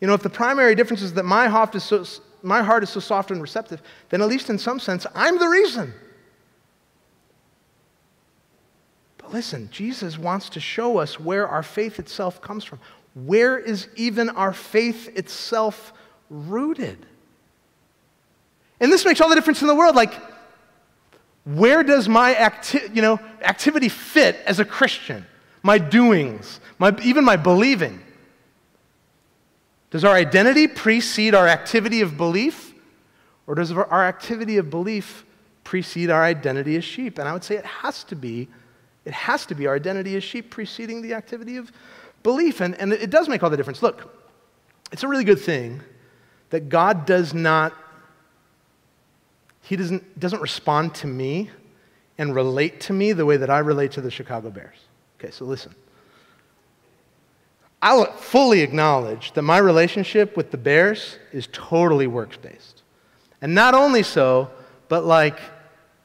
[0.00, 2.04] you know, if the primary difference is that my heart is so,
[2.42, 3.80] my heart is so soft and receptive,
[4.10, 5.94] then at least in some sense, I'm the reason.
[9.18, 12.80] But listen, Jesus wants to show us where our faith itself comes from.
[13.14, 15.92] Where is even our faith itself
[16.28, 17.06] rooted?
[18.80, 19.96] And this makes all the difference in the world.
[19.96, 20.12] Like,
[21.44, 25.24] where does my acti- you know, activity fit as a Christian?
[25.62, 28.03] My doings, my, even my believing.
[29.94, 32.74] Does our identity precede our activity of belief?
[33.46, 35.24] Or does our activity of belief
[35.62, 37.16] precede our identity as sheep?
[37.16, 38.48] And I would say it has to be
[39.04, 41.70] it has to be our identity as sheep preceding the activity of
[42.24, 42.60] belief.
[42.60, 43.84] And, and it does make all the difference.
[43.84, 44.12] Look,
[44.90, 45.80] it's a really good thing
[46.50, 47.72] that God does not,
[49.62, 51.50] He doesn't, doesn't respond to me
[52.18, 54.78] and relate to me the way that I relate to the Chicago Bears.
[55.20, 55.72] Okay, so listen.
[57.84, 62.82] I'll fully acknowledge that my relationship with the Bears is totally works based.
[63.42, 64.50] And not only so,
[64.88, 65.38] but like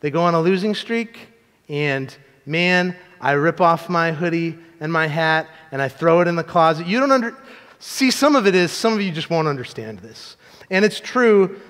[0.02, 1.30] they go on a losing streak
[1.70, 2.14] and
[2.46, 6.44] man, I rip off my hoodie and my hat and I throw it in the
[6.44, 6.86] closet.
[6.86, 7.38] You don't under
[7.80, 10.36] see some of it is some of you just won't understand this.
[10.70, 11.62] And it's true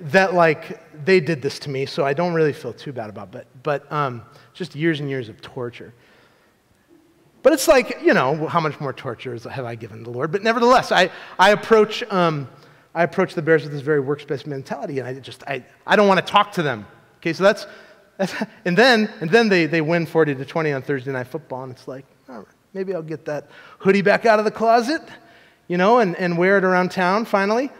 [0.00, 3.34] that like they did this to me, so I don't really feel too bad about
[3.34, 3.48] it.
[3.62, 4.22] But but um,
[4.54, 5.92] just years and years of torture.
[7.46, 10.32] But it's like, you know, how much more torture have I given the Lord?
[10.32, 12.48] But nevertheless, I, I approach um,
[12.92, 16.08] I approach the bears with this very works-based mentality, and I just I, I don't
[16.08, 16.88] want to talk to them.
[17.18, 17.68] Okay, so that's
[18.64, 21.70] and then, and then they, they win 40 to 20 on Thursday Night Football, and
[21.70, 25.02] it's like, all right, maybe I'll get that hoodie back out of the closet,
[25.68, 27.70] you know, and, and wear it around town finally.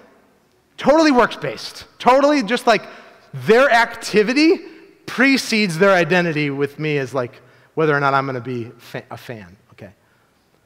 [0.77, 1.87] Totally works based.
[1.99, 2.87] Totally just like
[3.35, 4.61] their activity
[5.07, 7.43] precedes their identity with me as like
[7.77, 8.73] whether or not I'm going to be
[9.11, 9.91] a fan, okay?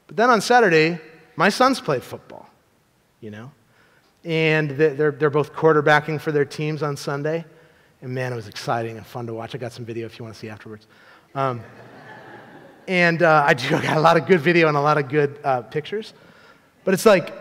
[0.07, 0.99] But then on Saturday,
[1.35, 2.49] my sons played football,
[3.21, 3.51] you know,
[4.25, 7.45] and they're, they're both quarterbacking for their teams on Sunday.
[8.01, 9.57] And man, it was exciting and fun to watch.
[9.57, 10.87] I got some video if you want to see afterwards.
[11.35, 11.63] Um,
[12.87, 15.39] and uh, I do got a lot of good video and a lot of good
[15.43, 16.15] uh, pictures.
[16.85, 17.35] But it's like,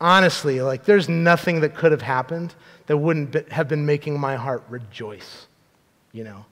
[0.00, 2.54] honestly, like there's nothing that could have happened
[2.86, 5.46] that wouldn't be, have been making my heart rejoice,
[6.12, 6.46] you know,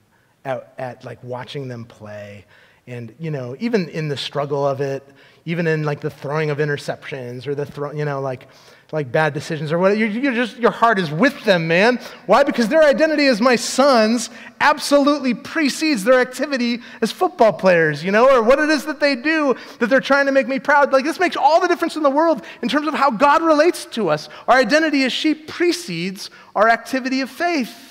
[0.44, 2.44] at, at like watching them play
[2.90, 5.06] and you know, even in the struggle of it,
[5.44, 8.48] even in like the throwing of interceptions or the throw, you know, like
[8.92, 9.96] like bad decisions or what.
[9.96, 12.00] you you just your heart is with them, man.
[12.26, 12.42] Why?
[12.42, 18.28] Because their identity as my sons absolutely precedes their activity as football players, you know,
[18.28, 20.92] or what it is that they do that they're trying to make me proud.
[20.92, 23.84] Like this makes all the difference in the world in terms of how God relates
[23.86, 24.28] to us.
[24.48, 27.89] Our identity as sheep precedes our activity of faith.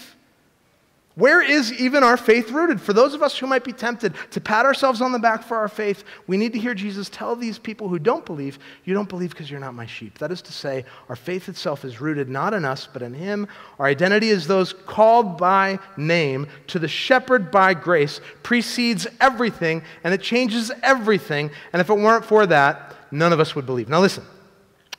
[1.20, 2.80] Where is even our faith rooted?
[2.80, 5.58] For those of us who might be tempted to pat ourselves on the back for
[5.58, 9.10] our faith, we need to hear Jesus tell these people who don't believe, You don't
[9.10, 10.18] believe because you're not my sheep.
[10.20, 13.50] That is to say, our faith itself is rooted not in us, but in Him.
[13.80, 20.14] Our identity as those called by name to the shepherd by grace precedes everything, and
[20.14, 21.52] it changes everything.
[21.74, 23.90] And if it weren't for that, none of us would believe.
[23.90, 24.24] Now, listen,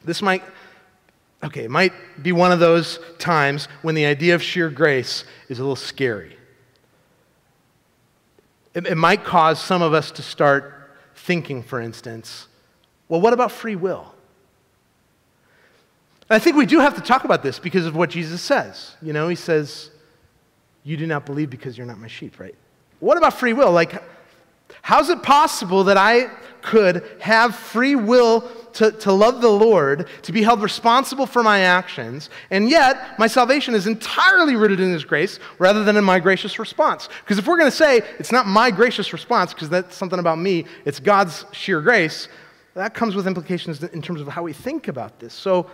[0.04, 0.42] this might
[1.42, 5.58] Okay, it might be one of those times when the idea of sheer grace is
[5.58, 6.36] a little scary.
[8.74, 12.46] It, it, might cause some of us to start thinking, for instance,
[13.08, 14.14] well, what about free will?
[16.28, 18.94] I think we do have to talk about this because of what Jesus says.
[19.02, 19.90] You know, he says,
[20.84, 22.54] You do not believe because you're not my sheep, right?
[23.00, 23.72] What about free will?
[23.72, 24.00] Like,
[24.82, 26.30] how's it possible that I
[26.62, 28.42] could have free will
[28.74, 33.26] to, to love the Lord, to be held responsible for my actions, and yet my
[33.26, 37.08] salvation is entirely rooted in His grace rather than in my gracious response.
[37.24, 40.38] Because if we're going to say it's not my gracious response, because that's something about
[40.38, 42.28] me, it's God's sheer grace,
[42.74, 45.34] that comes with implications in terms of how we think about this.
[45.34, 45.68] So,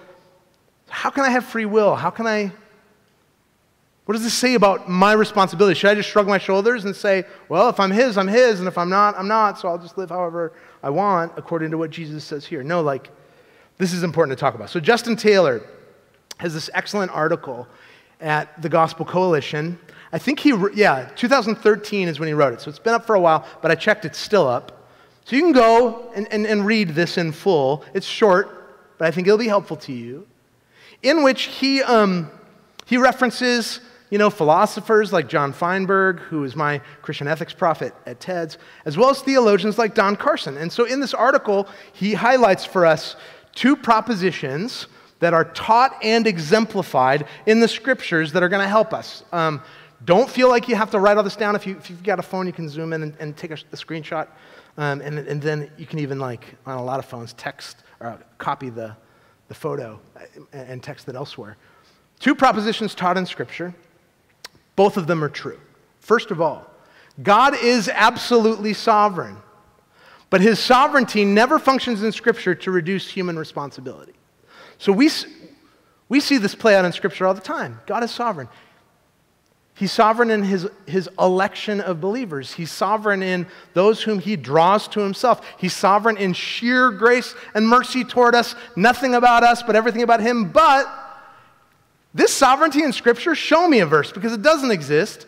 [0.89, 1.97] how can I have free will?
[1.97, 2.53] How can I
[4.07, 5.75] what does this say about my responsibility?
[5.75, 8.69] Should I just shrug my shoulders and say, well, if I'm His, I'm His, and
[8.69, 11.91] if I'm not, I'm not, so I'll just live however I want according to what
[11.91, 12.63] Jesus says here?
[12.63, 13.11] No, like,
[13.79, 14.71] this is important to talk about.
[14.71, 15.61] So, Justin Taylor
[16.39, 17.67] has this excellent article
[18.21, 19.77] at the Gospel Coalition.
[20.13, 23.17] I think he, yeah, 2013 is when he wrote it, so it's been up for
[23.17, 24.89] a while, but I checked, it's still up.
[25.25, 27.85] So you can go and, and, and read this in full.
[27.93, 30.29] It's short, but I think it'll be helpful to you.
[31.03, 32.31] In which he, um,
[32.85, 38.21] he references you know, philosophers like John Feinberg, who is my Christian ethics prophet at
[38.21, 40.57] TEDS, as well as theologians like Don Carson.
[40.57, 43.17] And so in this article, he highlights for us
[43.55, 44.87] two propositions
[45.19, 49.25] that are taught and exemplified in the scriptures that are going to help us.
[49.33, 49.63] Um,
[50.05, 51.57] don't feel like you have to write all this down.
[51.57, 53.77] If, you, you've got a phone, you can zoom in and, and take a, a
[53.77, 54.29] screenshot.
[54.77, 58.19] Um, and, and then you can even, like, on a lot of phones, text or
[58.37, 58.95] copy the,
[59.49, 59.99] the photo
[60.53, 61.57] and text it elsewhere.
[62.21, 63.75] Two propositions taught in Scripture
[64.77, 65.59] both of them are true.
[66.01, 66.71] First of all,
[67.23, 69.39] God is absolutely sovereign,
[70.31, 74.13] but his sovereignty never functions in Scripture to reduce human responsibility.
[74.79, 75.11] So we,
[76.09, 77.81] we see this play out in Scripture all the time.
[77.87, 78.49] God is sovereign.
[79.75, 82.53] He's sovereign in his, his election of believers.
[82.53, 85.47] He's sovereign in those whom he draws to himself.
[85.59, 88.55] He's sovereign in sheer grace and mercy toward us.
[88.75, 90.51] Nothing about us, but everything about him.
[90.51, 90.87] But
[92.17, 95.27] this sovereignty in Scripture, show me a verse because it doesn't exist,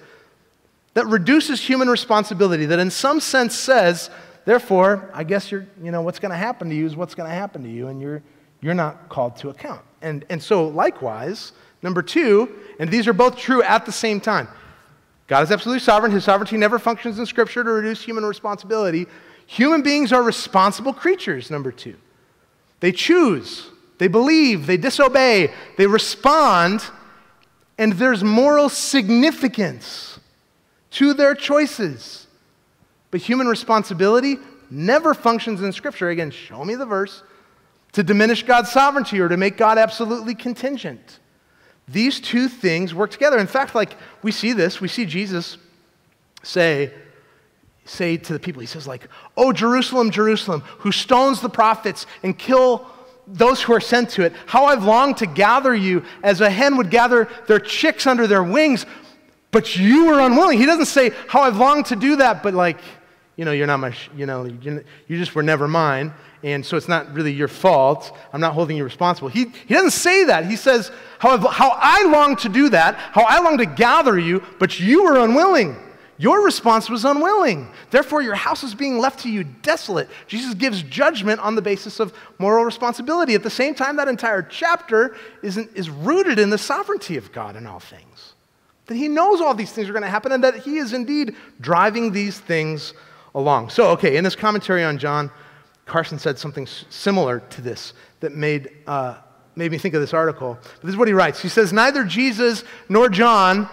[0.94, 4.11] that reduces human responsibility, that in some sense says,
[4.46, 7.29] therefore, I guess you're, you know, what's going to happen to you is what's going
[7.29, 8.22] to happen to you, and you're,
[8.62, 9.83] you're not called to account.
[10.01, 12.48] And, and so, likewise, number two,
[12.81, 14.48] and these are both true at the same time.
[15.27, 16.11] God is absolutely sovereign.
[16.11, 19.07] His sovereignty never functions in Scripture to reduce human responsibility.
[19.46, 21.96] Human beings are responsible creatures, number two.
[22.81, 26.82] They choose they believe, they disobey, they respond,
[27.76, 30.18] and there's moral significance
[30.92, 32.26] to their choices.
[33.11, 34.38] But human responsibility
[34.70, 36.11] never functions in Scripture.
[36.11, 37.22] Again, show me the verse
[37.92, 41.20] to diminish God's sovereignty or to make God absolutely contingent.
[41.88, 43.38] These two things work together.
[43.38, 45.56] In fact, like we see this, we see Jesus
[46.42, 46.92] say,
[47.87, 52.38] say to the people, he says, like, Oh, Jerusalem, Jerusalem, who stones the prophets and
[52.38, 52.87] kill
[53.32, 54.32] those who are sent to it.
[54.46, 58.42] How I've longed to gather you as a hen would gather their chicks under their
[58.42, 58.86] wings,
[59.50, 60.58] but you were unwilling.
[60.58, 62.78] He doesn't say, How I've longed to do that, but like,
[63.36, 66.12] you know, you're not my, you know, you just were never mine.
[66.42, 68.16] And so it's not really your fault.
[68.32, 69.28] I'm not holding you responsible.
[69.28, 70.46] He, he doesn't say that.
[70.46, 74.42] He says, how, how I long to do that, how I long to gather you,
[74.58, 75.76] but you were unwilling.
[76.20, 77.70] Your response was unwilling.
[77.90, 80.09] Therefore, your house is being left to you desolate.
[80.26, 83.35] Jesus gives judgment on the basis of moral responsibility.
[83.35, 87.54] At the same time, that entire chapter is, is rooted in the sovereignty of God
[87.54, 88.35] in all things.
[88.87, 91.37] That He knows all these things are going to happen and that He is indeed
[91.60, 92.94] driving these things
[93.35, 93.71] along.
[93.71, 95.31] So, okay, in this commentary on John,
[95.87, 99.19] Carson said something similar to this that made, uh,
[99.54, 100.58] made me think of this article.
[100.60, 101.40] But this is what he writes.
[101.40, 103.69] He says, Neither Jesus nor John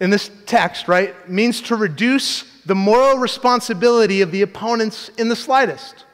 [0.00, 5.36] in this text, right, means to reduce the moral responsibility of the opponents in the
[5.36, 6.04] slightest.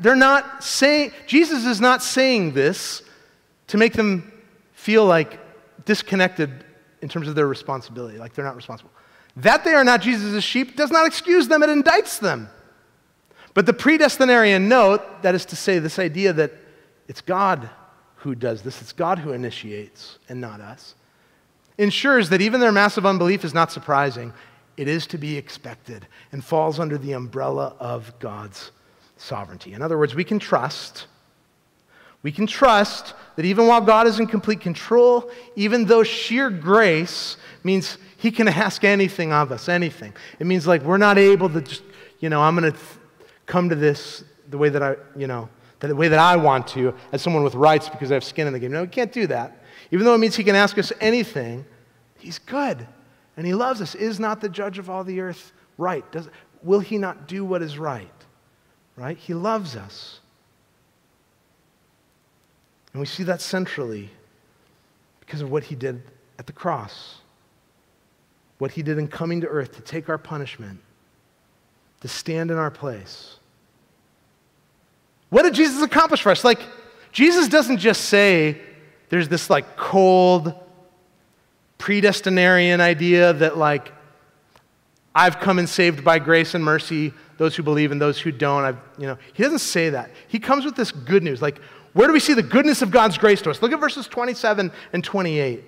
[0.00, 3.02] They're not saying, Jesus is not saying this
[3.68, 4.32] to make them
[4.72, 5.38] feel like
[5.84, 6.64] disconnected
[7.00, 8.90] in terms of their responsibility, like they're not responsible.
[9.36, 12.48] That they are not Jesus' sheep does not excuse them, it indicts them.
[13.54, 16.52] But the predestinarian note, that is to say, this idea that
[17.06, 17.70] it's God
[18.16, 20.94] who does this, it's God who initiates and not us,
[21.78, 24.32] ensures that even their massive unbelief is not surprising.
[24.76, 28.72] It is to be expected and falls under the umbrella of God's
[29.16, 29.72] sovereignty.
[29.72, 31.06] In other words, we can trust.
[32.22, 37.36] We can trust that even while God is in complete control, even though sheer grace
[37.62, 40.12] means He can ask anything of us, anything.
[40.38, 41.82] It means like we're not able to just,
[42.18, 42.78] you know, I'm going to
[43.46, 45.48] come to this the way that I, you know,
[45.80, 48.52] the way that I want to as someone with rights because I have skin in
[48.52, 48.72] the game.
[48.72, 49.62] No, we can't do that.
[49.90, 51.64] Even though it means He can ask us anything,
[52.18, 52.86] He's good
[53.36, 53.94] and He loves us.
[53.94, 56.10] Is not the judge of all the earth right?
[56.12, 56.28] Does,
[56.62, 58.10] will He not do what is right?
[58.98, 59.16] right?
[59.16, 60.20] He loves us.
[62.92, 64.10] And we see that centrally
[65.20, 66.02] because of what he did
[66.38, 67.18] at the cross,
[68.58, 70.80] what he did in coming to earth to take our punishment,
[72.00, 73.36] to stand in our place.
[75.30, 76.42] What did Jesus accomplish for us?
[76.42, 76.60] Like,
[77.12, 78.60] Jesus doesn't just say
[79.08, 80.54] there's this like cold,
[81.78, 83.92] predestinarian idea that like
[85.14, 88.64] I've come and saved by grace and mercy those who believe and those who don't.
[88.64, 90.10] I've, you know, he doesn't say that.
[90.28, 91.40] He comes with this good news.
[91.40, 91.58] Like,
[91.92, 93.62] where do we see the goodness of God's grace to us?
[93.62, 95.64] Look at verses 27 and 28.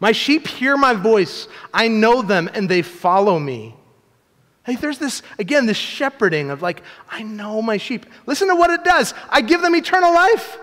[0.00, 1.48] My sheep hear my voice.
[1.72, 3.74] I know them and they follow me.
[4.64, 8.06] Hey, there's this, again, this shepherding of like, I know my sheep.
[8.26, 9.14] Listen to what it does.
[9.28, 10.58] I give them eternal life,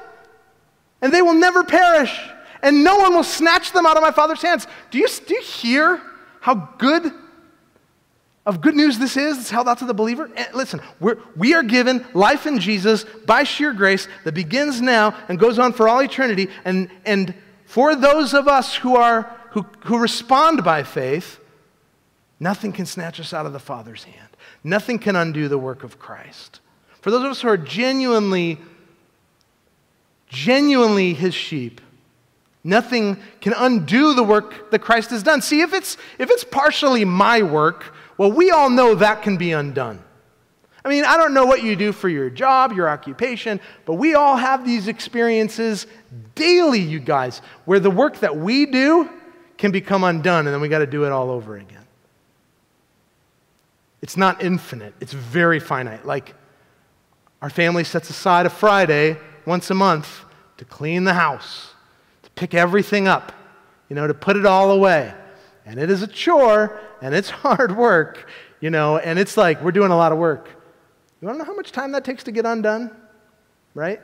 [1.02, 2.20] and they will never perish,
[2.62, 4.68] and no one will snatch them out of my Father's hands.
[4.92, 6.02] Do you, do you hear
[6.42, 7.12] how good
[8.48, 9.38] of good news this is?
[9.38, 10.26] It's held out to the believer.
[10.26, 14.82] And eh, listen we're, we are given life in jesus by sheer grace that begins
[14.82, 16.48] now and goes on for all eternity.
[16.64, 17.36] And, and
[17.66, 21.40] for those of us who are who, who respond by faith
[22.40, 24.30] nothing can snatch us out of the father's hand.
[24.64, 26.62] Nothing can undo the work of christ.
[27.02, 28.60] For those of us who are genuinely
[30.28, 31.82] genuinely his sheep
[32.64, 37.06] nothing can undo the work that christ has done see if it's if it's partially
[37.06, 40.04] my work well, we all know that can be undone.
[40.84, 44.16] I mean, I don't know what you do for your job, your occupation, but we
[44.16, 45.86] all have these experiences
[46.34, 49.10] daily, you guys, where the work that we do
[49.58, 51.86] can become undone and then we got to do it all over again.
[54.02, 56.06] It's not infinite, it's very finite.
[56.06, 56.36] Like
[57.42, 59.18] our family sets aside a Friday
[59.48, 60.26] once a month
[60.58, 61.74] to clean the house,
[62.22, 63.32] to pick everything up,
[63.88, 65.14] you know, to put it all away.
[65.66, 68.30] And it is a chore and it's hard work,
[68.60, 70.50] you know, and it's like we're doing a lot of work.
[71.22, 72.96] You want to know how much time that takes to get undone?
[73.74, 74.02] Right?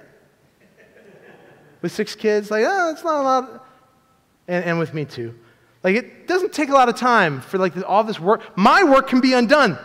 [1.81, 3.67] with six kids, like, oh, it's not a lot.
[4.47, 5.37] And, and with me too.
[5.83, 8.57] Like, it doesn't take a lot of time for like all this work.
[8.57, 9.77] My work can be undone.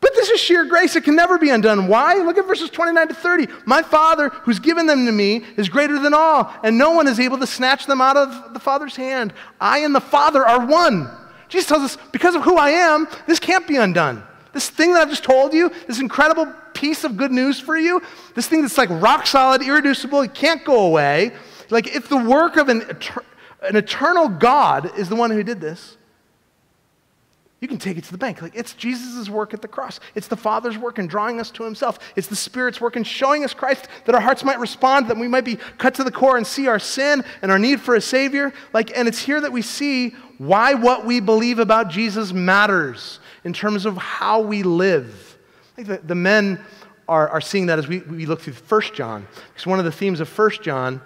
[0.00, 0.94] But this is sheer grace.
[0.94, 1.88] It can never be undone.
[1.88, 2.14] Why?
[2.14, 3.48] Look at verses 29 to 30.
[3.64, 7.18] My Father, who's given them to me, is greater than all, and no one is
[7.18, 9.32] able to snatch them out of the Father's hand.
[9.60, 11.10] I and the Father are one.
[11.48, 14.22] Jesus tells us, because of who I am, this can't be undone.
[14.52, 18.00] This thing that I've just told you, this incredible piece of good news for you,
[18.34, 21.32] this thing that's like rock solid, irreducible, it can't go away.
[21.70, 22.82] Like, if the work of an,
[23.62, 25.97] an eternal God is the one who did this,
[27.60, 28.40] you can take it to the bank.
[28.40, 29.98] Like it's Jesus' work at the cross.
[30.14, 31.98] It's the Father's work in drawing us to Himself.
[32.14, 35.26] It's the Spirit's work in showing us Christ that our hearts might respond, that we
[35.26, 38.00] might be cut to the core and see our sin and our need for a
[38.00, 38.52] Savior.
[38.72, 43.52] Like, and it's here that we see why what we believe about Jesus matters in
[43.52, 45.36] terms of how we live.
[45.76, 46.60] Like the, the men
[47.08, 49.26] are, are seeing that as we, we look through First John.
[49.48, 51.00] Because one of the themes of First John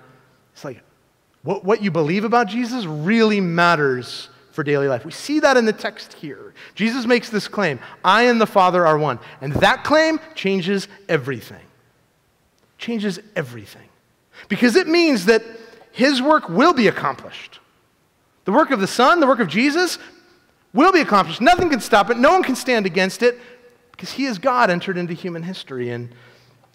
[0.55, 0.83] is like
[1.43, 5.05] what, what you believe about Jesus really matters for daily life.
[5.05, 6.55] We see that in the text here.
[6.75, 9.19] Jesus makes this claim I and the Father are one.
[9.41, 11.65] And that claim changes everything.
[12.79, 13.89] Changes everything.
[14.49, 15.43] Because it means that
[15.91, 17.59] his work will be accomplished.
[18.45, 19.99] The work of the Son, the work of Jesus,
[20.75, 21.41] will be accomplished.
[21.41, 23.39] Nothing can stop it, no one can stand against it
[23.93, 25.91] because he is God entered into human history.
[25.91, 26.15] And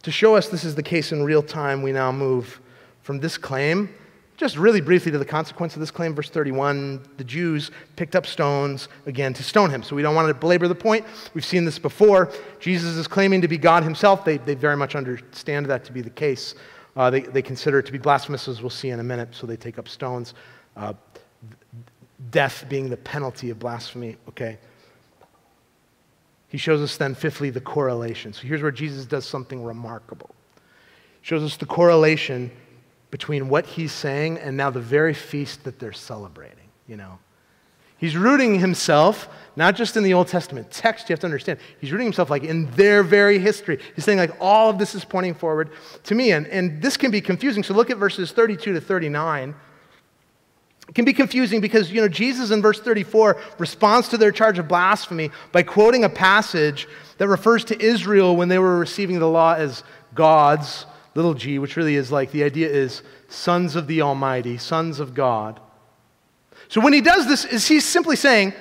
[0.04, 2.60] to show us this is the case in real time, we now move
[3.02, 3.90] from this claim
[4.38, 8.26] just really briefly to the consequence of this claim, verse 31, the Jews picked up
[8.26, 9.84] stones again to stone him.
[9.84, 11.06] So we don't want to belabor the point.
[11.34, 12.32] We've seen this before.
[12.60, 14.24] Jesus is claiming to be God himself.
[14.24, 16.56] They, they very much understand that to be the case.
[16.96, 19.48] Uh, they, they consider it to be blasphemous, as we'll see in a minute, so
[19.48, 20.36] they take up stones.
[20.76, 20.94] Uh,
[22.32, 24.58] death being the penalty of blasphemy, okay?
[26.50, 28.34] he shows us then, fifthly, the correlation.
[28.34, 30.34] So here's where Jesus does something remarkable.
[31.22, 32.52] He shows us the correlation
[33.12, 37.20] between what he's saying and now the very feast that they're celebrating, you know.
[37.98, 41.58] He's rooting himself, not just in the Old Testament text, you have to understand.
[41.82, 43.80] He's rooting himself like in their very history.
[43.96, 45.72] He's saying like all of this is pointing forward
[46.04, 46.32] to me.
[46.32, 47.64] And, and this can be confusing.
[47.64, 49.56] So look at verses 32 to 39.
[50.88, 54.60] It can be confusing because, you know, Jesus in verse 34 responds to their charge
[54.60, 56.88] of blasphemy by quoting a passage
[57.18, 59.84] that refers to Israel when they were receiving the law as
[60.14, 60.86] gods,
[61.18, 65.16] little g, which really is like the idea is sons of the Almighty, sons of
[65.16, 65.60] God.
[66.70, 68.54] So when he does this, is he simply saying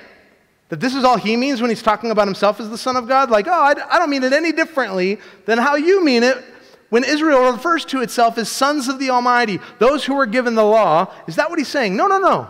[0.69, 3.07] that this is all he means when he's talking about himself as the Son of
[3.07, 3.29] God?
[3.29, 6.43] Like, oh, I don't mean it any differently than how you mean it
[6.89, 10.63] when Israel refers to itself as sons of the Almighty, those who were given the
[10.63, 11.13] law.
[11.27, 11.95] Is that what he's saying?
[11.95, 12.49] No, no, no.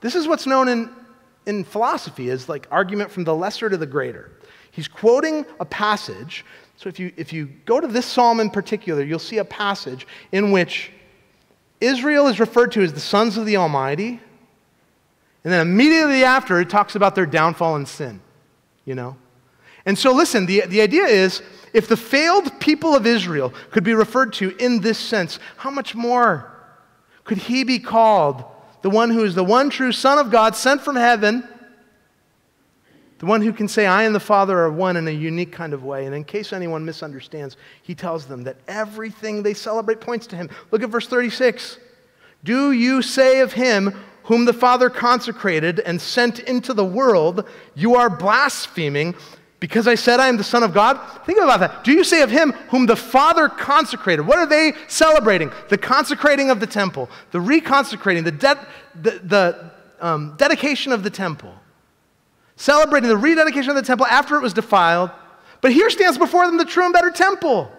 [0.00, 0.90] This is what's known in,
[1.46, 4.32] in philosophy as like argument from the lesser to the greater.
[4.70, 6.44] He's quoting a passage.
[6.76, 10.06] So if you, if you go to this psalm in particular, you'll see a passage
[10.32, 10.90] in which
[11.80, 14.20] Israel is referred to as the sons of the Almighty
[15.44, 18.20] and then immediately after, it talks about their downfall and sin,
[18.86, 19.16] you know?
[19.84, 21.42] And so, listen, the, the idea is
[21.74, 25.94] if the failed people of Israel could be referred to in this sense, how much
[25.94, 26.50] more
[27.24, 28.42] could he be called
[28.80, 31.46] the one who is the one true Son of God sent from heaven?
[33.24, 35.72] The one who can say, I and the Father are one in a unique kind
[35.72, 36.04] of way.
[36.04, 40.50] And in case anyone misunderstands, he tells them that everything they celebrate points to him.
[40.70, 41.78] Look at verse 36.
[42.44, 47.94] Do you say of him whom the Father consecrated and sent into the world, you
[47.94, 49.14] are blaspheming
[49.58, 51.00] because I said I am the Son of God?
[51.24, 51.82] Think about that.
[51.82, 54.26] Do you say of him whom the Father consecrated?
[54.26, 55.50] What are they celebrating?
[55.70, 58.66] The consecrating of the temple, the reconsecrating, the, de-
[59.00, 61.54] the, the um, dedication of the temple.
[62.56, 65.10] Celebrating the rededication of the temple after it was defiled.
[65.60, 67.70] But here stands before them the true and better temple.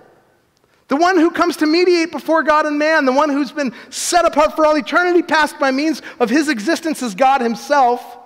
[0.88, 4.26] The one who comes to mediate before God and man, the one who's been set
[4.26, 8.17] apart for all eternity past by means of his existence as God himself.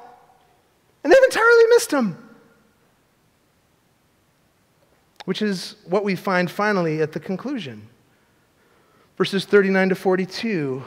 [1.03, 2.17] And they've entirely missed him.
[5.25, 7.87] Which is what we find finally at the conclusion.
[9.17, 10.83] Verses 39 to 42.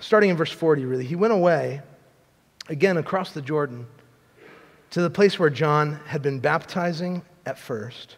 [0.00, 1.04] Starting in verse 40, really.
[1.04, 1.82] He went away,
[2.70, 3.86] again across the Jordan,
[4.90, 8.16] to the place where John had been baptizing at first.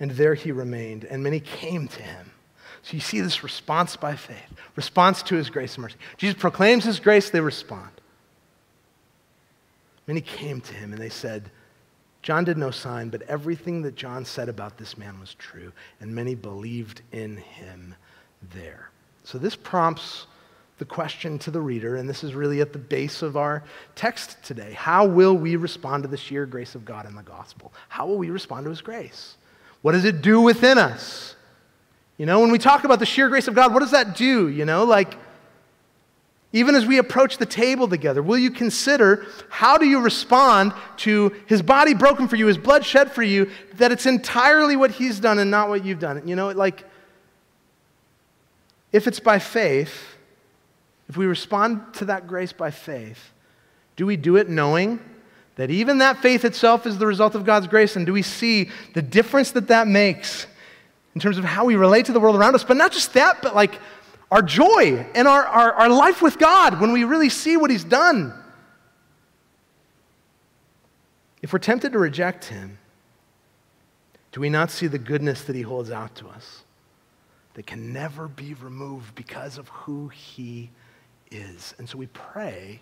[0.00, 2.32] And there he remained, and many came to him.
[2.82, 5.96] So you see this response by faith, response to his grace and mercy.
[6.16, 7.90] Jesus proclaims his grace, they respond.
[10.08, 11.50] Many came to him and they said,
[12.22, 16.14] John did no sign, but everything that John said about this man was true, and
[16.14, 17.94] many believed in him
[18.52, 18.90] there.
[19.24, 20.26] So this prompts
[20.82, 23.62] the question to the reader, and this is really at the base of our
[23.94, 24.72] text today.
[24.72, 27.72] How will we respond to the sheer grace of God in the gospel?
[27.88, 29.36] How will we respond to his grace?
[29.82, 31.36] What does it do within us?
[32.18, 34.48] You know, when we talk about the sheer grace of God, what does that do?
[34.48, 35.16] You know, like,
[36.52, 41.32] even as we approach the table together, will you consider how do you respond to
[41.46, 45.20] his body broken for you, his blood shed for you, that it's entirely what he's
[45.20, 46.26] done and not what you've done?
[46.26, 46.82] You know, like,
[48.90, 50.08] if it's by faith,
[51.12, 53.32] if we respond to that grace by faith,
[53.96, 54.98] do we do it knowing
[55.56, 57.96] that even that faith itself is the result of God's grace.
[57.96, 60.46] And do we see the difference that that makes
[61.14, 62.64] in terms of how we relate to the world around us?
[62.64, 63.78] But not just that, but like
[64.30, 67.84] our joy and our, our, our life with God when we really see what He's
[67.84, 68.32] done.
[71.42, 72.78] If we're tempted to reject Him,
[74.30, 76.62] do we not see the goodness that He holds out to us
[77.52, 80.70] that can never be removed because of who He
[81.32, 81.74] is?
[81.78, 82.80] And so we pray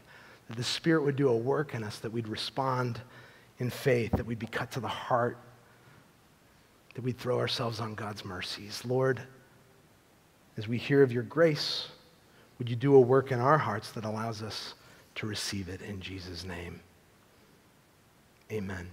[0.49, 3.01] that the Spirit would do a work in us, that we'd respond
[3.59, 5.39] in faith, that we'd be cut to the heart,
[6.95, 8.83] that we'd throw ourselves on God's mercies.
[8.85, 9.21] Lord,
[10.57, 11.89] as we hear of your grace,
[12.59, 14.75] would you do a work in our hearts that allows us
[15.17, 16.81] to receive it in Jesus' name?
[18.51, 18.91] Amen.